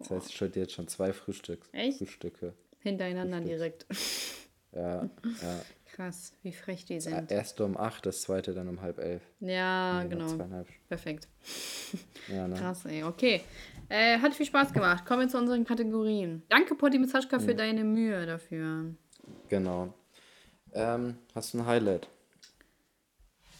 [0.01, 1.67] Das heißt, ich schulde jetzt schon zwei Frühstücks.
[1.71, 1.97] Echt?
[1.97, 2.53] Frühstücke.
[2.79, 3.85] Hintereinander direkt.
[4.73, 5.61] Ja, ja.
[5.93, 7.29] Krass, wie frech die sind.
[7.29, 9.21] Erste um 8, das zweite dann um halb elf.
[9.41, 10.27] Ja, genau.
[10.27, 10.67] Zweieinhalb.
[10.87, 11.27] Perfekt.
[12.29, 12.55] Ja, ne?
[12.55, 13.03] Krass, ey.
[13.03, 13.41] Okay.
[13.89, 15.05] Äh, hat viel Spaß gemacht.
[15.05, 16.43] Kommen wir zu unseren Kategorien.
[16.47, 18.95] Danke, Potti Misaschka, für deine Mühe dafür.
[19.49, 19.93] Genau.
[20.73, 22.07] Ähm, hast du ein Highlight?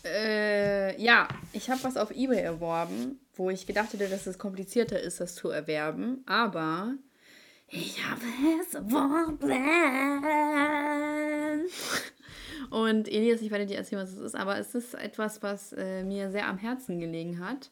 [0.05, 4.99] Äh, ja, ich habe was auf Ebay erworben, wo ich gedacht hätte, dass es komplizierter
[4.99, 6.23] ist, das zu erwerben.
[6.25, 6.95] Aber
[7.67, 8.21] ich habe
[8.61, 9.51] es erworben.
[12.69, 16.03] Und Elias, ich werde dir erzählen, was es ist, aber es ist etwas, was äh,
[16.03, 17.71] mir sehr am Herzen gelegen hat.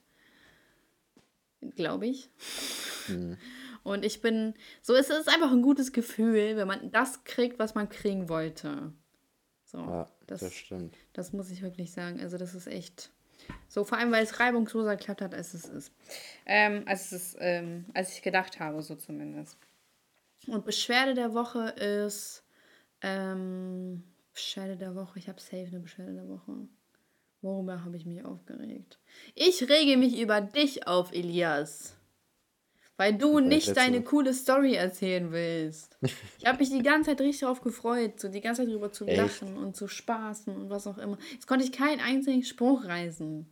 [1.76, 2.30] Glaube ich.
[3.84, 7.76] Und ich bin, so es ist einfach ein gutes Gefühl, wenn man das kriegt, was
[7.76, 8.93] man kriegen wollte.
[9.66, 10.95] So, Ja, das, das, stimmt.
[11.14, 12.20] das muss ich wirklich sagen.
[12.22, 13.12] Also das ist echt
[13.68, 15.93] so, vor allem weil es reibungsloser geklappt hat, als es ist.
[16.45, 19.58] Ähm, als, es, ähm, als ich gedacht habe, so zumindest.
[20.47, 22.43] Und Beschwerde der Woche ist
[23.02, 25.20] ähm, Beschwerde der Woche.
[25.20, 26.68] Ich habe safe eine Beschwerde der Woche.
[27.41, 29.00] Worüber habe ich mich aufgeregt?
[29.36, 31.99] Ich rege mich über dich auf, Elias.
[33.00, 35.97] Weil du nicht deine coole Story erzählen willst.
[36.38, 39.06] Ich habe mich die ganze Zeit richtig darauf gefreut, so die ganze Zeit drüber zu
[39.06, 39.18] Echt?
[39.18, 41.18] lachen und zu spaßen und was auch immer.
[41.32, 43.47] Jetzt konnte ich keinen einzigen Spruch reißen.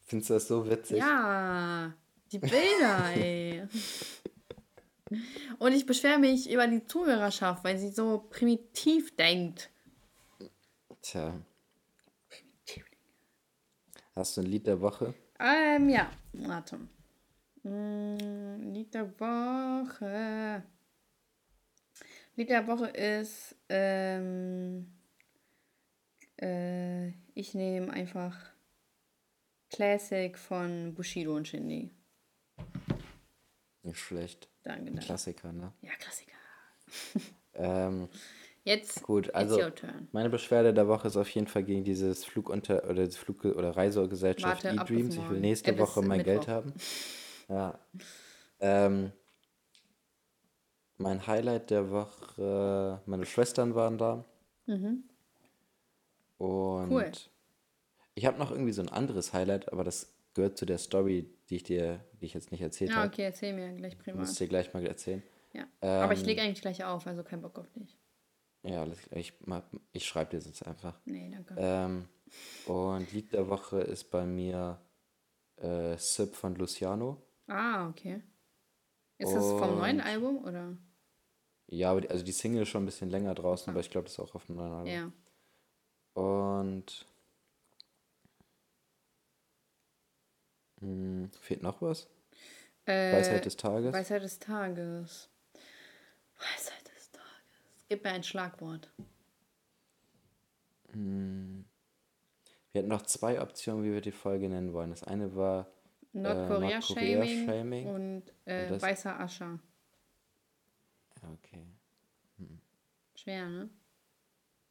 [0.00, 0.96] Findest du das so witzig?
[0.96, 1.92] Ja,
[2.32, 3.64] die Bilder, ey.
[5.58, 9.68] Und ich beschwere mich über die Zuhörerschaft, weil sie so primitiv denkt.
[11.02, 11.34] Tja.
[14.14, 15.12] Hast du ein Lied der Woche?
[15.38, 16.78] Ähm, ja, warte.
[17.66, 20.62] Mm, Lied der Woche.
[22.36, 24.92] Lied der Woche ist, ähm,
[26.40, 28.36] äh, ich nehme einfach
[29.70, 31.90] Classic von Bushido und Shindy.
[33.82, 34.48] Nicht schlecht.
[34.62, 35.00] Danke, Ein.
[35.00, 35.72] Klassiker, ne?
[35.82, 36.32] Ja, Klassiker.
[37.58, 38.08] Ähm,
[38.64, 40.08] Jetzt, gut, also it's your turn.
[40.12, 44.62] meine Beschwerde der Woche ist auf jeden Fall gegen dieses Flugunter oder Flug oder Reisegesellschaft
[44.64, 45.16] eDreams.
[45.16, 46.52] Ich will nächste Äh, Woche mein Geld Mittwoch.
[46.52, 46.74] haben.
[47.48, 47.78] Ja.
[48.60, 49.12] Ähm,
[50.98, 54.24] mein Highlight der Woche, meine Schwestern waren da.
[54.66, 55.04] Und Mhm.
[56.90, 57.12] Cool.
[58.14, 61.56] ich habe noch irgendwie so ein anderes Highlight, aber das gehört zu der Story, die
[61.56, 63.06] ich dir, die ich jetzt nicht erzählt Ja, habe.
[63.08, 64.20] Ah, okay, erzähl mir gleich privat.
[64.20, 65.22] Muss ich dir gleich mal erzählen.
[65.52, 65.66] Ja.
[65.80, 67.96] Aber ich Ähm, lege eigentlich gleich auf, also kein Bock auf dich.
[68.62, 68.86] Ja.
[69.12, 69.32] Ich,
[69.92, 70.98] ich schreibe dir sonst einfach.
[71.04, 71.54] Nee, danke.
[71.56, 72.08] Ähm,
[72.66, 74.78] und Lied der Woche ist bei mir
[75.56, 77.22] äh, Sip von Luciano.
[77.46, 78.22] Ah, okay.
[79.18, 80.76] Ist das vom neuen Album oder?
[81.68, 84.04] Ja, aber die, also die Single ist schon ein bisschen länger draußen, aber ich glaube,
[84.04, 84.86] das ist auch auf dem neuen Album.
[84.92, 85.12] Ja.
[86.14, 87.06] Und
[90.80, 92.08] hm, fehlt noch was?
[92.84, 93.92] Äh, Weisheit des Tages.
[93.92, 95.28] Weisheit des Tages.
[96.38, 97.84] Weisheit des Tages.
[97.88, 98.90] Gib mir ein Schlagwort.
[100.92, 101.64] Wir
[102.74, 104.90] hatten noch zwei Optionen, wie wir die Folge nennen wollen.
[104.90, 105.66] Das eine war
[106.22, 107.86] Nordkorea-Shaming Nordkorea-Shaming.
[107.88, 109.58] und äh, Und weißer Ascher.
[111.32, 111.66] Okay.
[113.14, 113.68] Schwer, ne?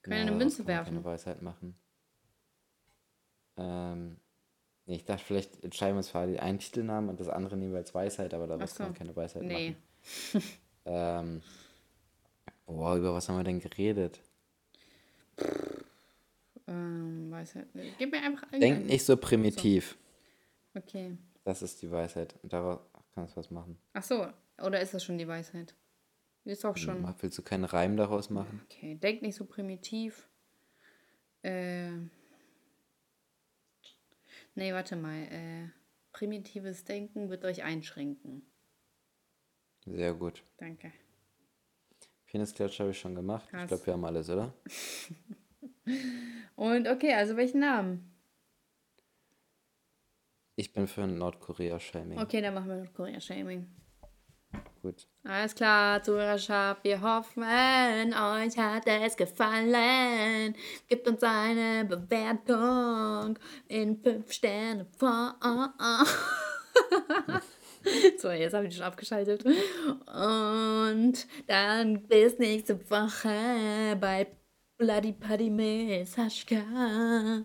[0.01, 0.93] Können wir Ja, eine Münze werfen?
[0.93, 1.75] Keine Weisheit machen.
[3.57, 4.17] Ähm,
[4.85, 7.79] nee, ich dachte, vielleicht entscheiden wir uns für einen Titelnamen und das andere nehmen wir
[7.79, 8.97] als Weisheit, aber daraus Ach kann man so.
[8.99, 9.75] keine Weisheit Nee.
[10.33, 10.43] machen.
[10.87, 11.41] Ähm,
[12.67, 14.19] boah, über was haben wir denn geredet?
[16.67, 17.67] Ähm, Weisheit.
[17.97, 18.85] Gib mir einfach Denk irgendeinen.
[18.85, 19.97] nicht so primitiv.
[20.75, 21.17] Okay.
[21.45, 22.35] Das ist die Weisheit.
[22.43, 22.79] Und daraus
[23.13, 23.79] kannst du was machen.
[23.93, 24.27] Ach so.
[24.61, 25.73] Oder ist das schon die Weisheit?
[26.43, 27.01] Ist auch schon.
[27.01, 28.61] Ma- Willst du keinen Reim daraus machen?
[28.65, 30.27] Okay, denk nicht so primitiv.
[31.43, 31.91] Äh.
[34.55, 35.23] Nee, warte mal.
[35.31, 35.69] Äh,
[36.11, 38.43] primitives Denken wird euch einschränken.
[39.85, 40.43] Sehr gut.
[40.57, 40.91] Danke.
[42.27, 43.43] Penis-Klatsch habe ich schon gemacht.
[43.45, 43.67] Ich Krass.
[43.67, 44.53] glaube, wir haben alles, oder?
[46.55, 48.14] Und okay, also welchen Namen?
[50.57, 52.17] Ich bin für Nordkorea-Shaming.
[52.17, 53.67] Okay, dann machen wir Nordkorea-Shaming.
[54.81, 55.07] Gut.
[55.23, 60.55] Alles klar, Zuhörerschaft, wir hoffen, euch hat es gefallen.
[60.87, 63.37] Gebt uns eine Bewertung
[63.67, 65.35] in 5 Sterne vor.
[68.17, 69.43] so, jetzt habe ich schon abgeschaltet.
[69.43, 74.27] Und dann bis nächste Woche bei
[74.77, 77.43] Bloody Party mit Sascha.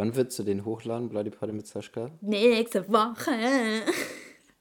[0.00, 2.10] Wann würdest du den hochladen, Bloody Party mit Sascha?
[2.22, 3.84] Nächste Woche.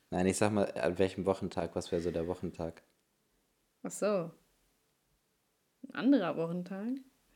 [0.09, 1.77] Nein, ich sag mal, an welchem Wochentag?
[1.77, 2.83] Was wäre so der Wochentag?
[3.83, 4.31] Ach so.
[5.87, 6.87] Ein anderer Wochentag?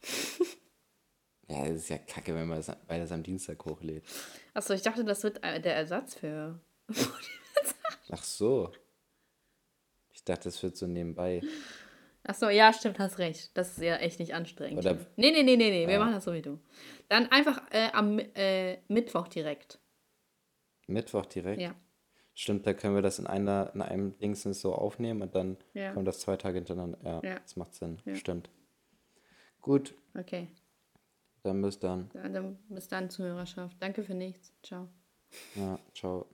[1.49, 4.05] Ja, das ist ja kacke, wenn man das, weil das am Dienstag hochlädt.
[4.53, 6.57] Achso, ich dachte, das wird äh, der Ersatz für.
[8.09, 8.71] Ach so.
[10.13, 11.41] Ich dachte, das wird so nebenbei.
[12.25, 13.55] Achso, ja, stimmt, hast recht.
[13.57, 14.79] Das ist ja echt nicht anstrengend.
[14.79, 16.59] Oder- nee, nee, nee, nee, nee, wir machen das so wie du.
[17.09, 19.79] Dann einfach äh, am äh, Mittwoch direkt.
[20.87, 21.61] Mittwoch direkt?
[21.61, 21.75] Ja.
[22.33, 25.91] Stimmt, da können wir das in einer, in einem Dingsens so aufnehmen und dann Ja.
[25.93, 26.97] kommt das zwei Tage hintereinander.
[27.03, 27.39] Ja, Ja.
[27.39, 28.01] das macht Sinn.
[28.05, 28.15] Ja.
[28.15, 28.49] Stimmt.
[29.61, 30.47] Gut, Okay.
[31.43, 32.09] dann bis dann.
[32.13, 33.77] Dann, dann bis dann, Zuhörerschaft.
[33.81, 34.53] Danke für nichts.
[34.63, 34.87] Ciao.
[35.55, 36.25] Ja, ciao.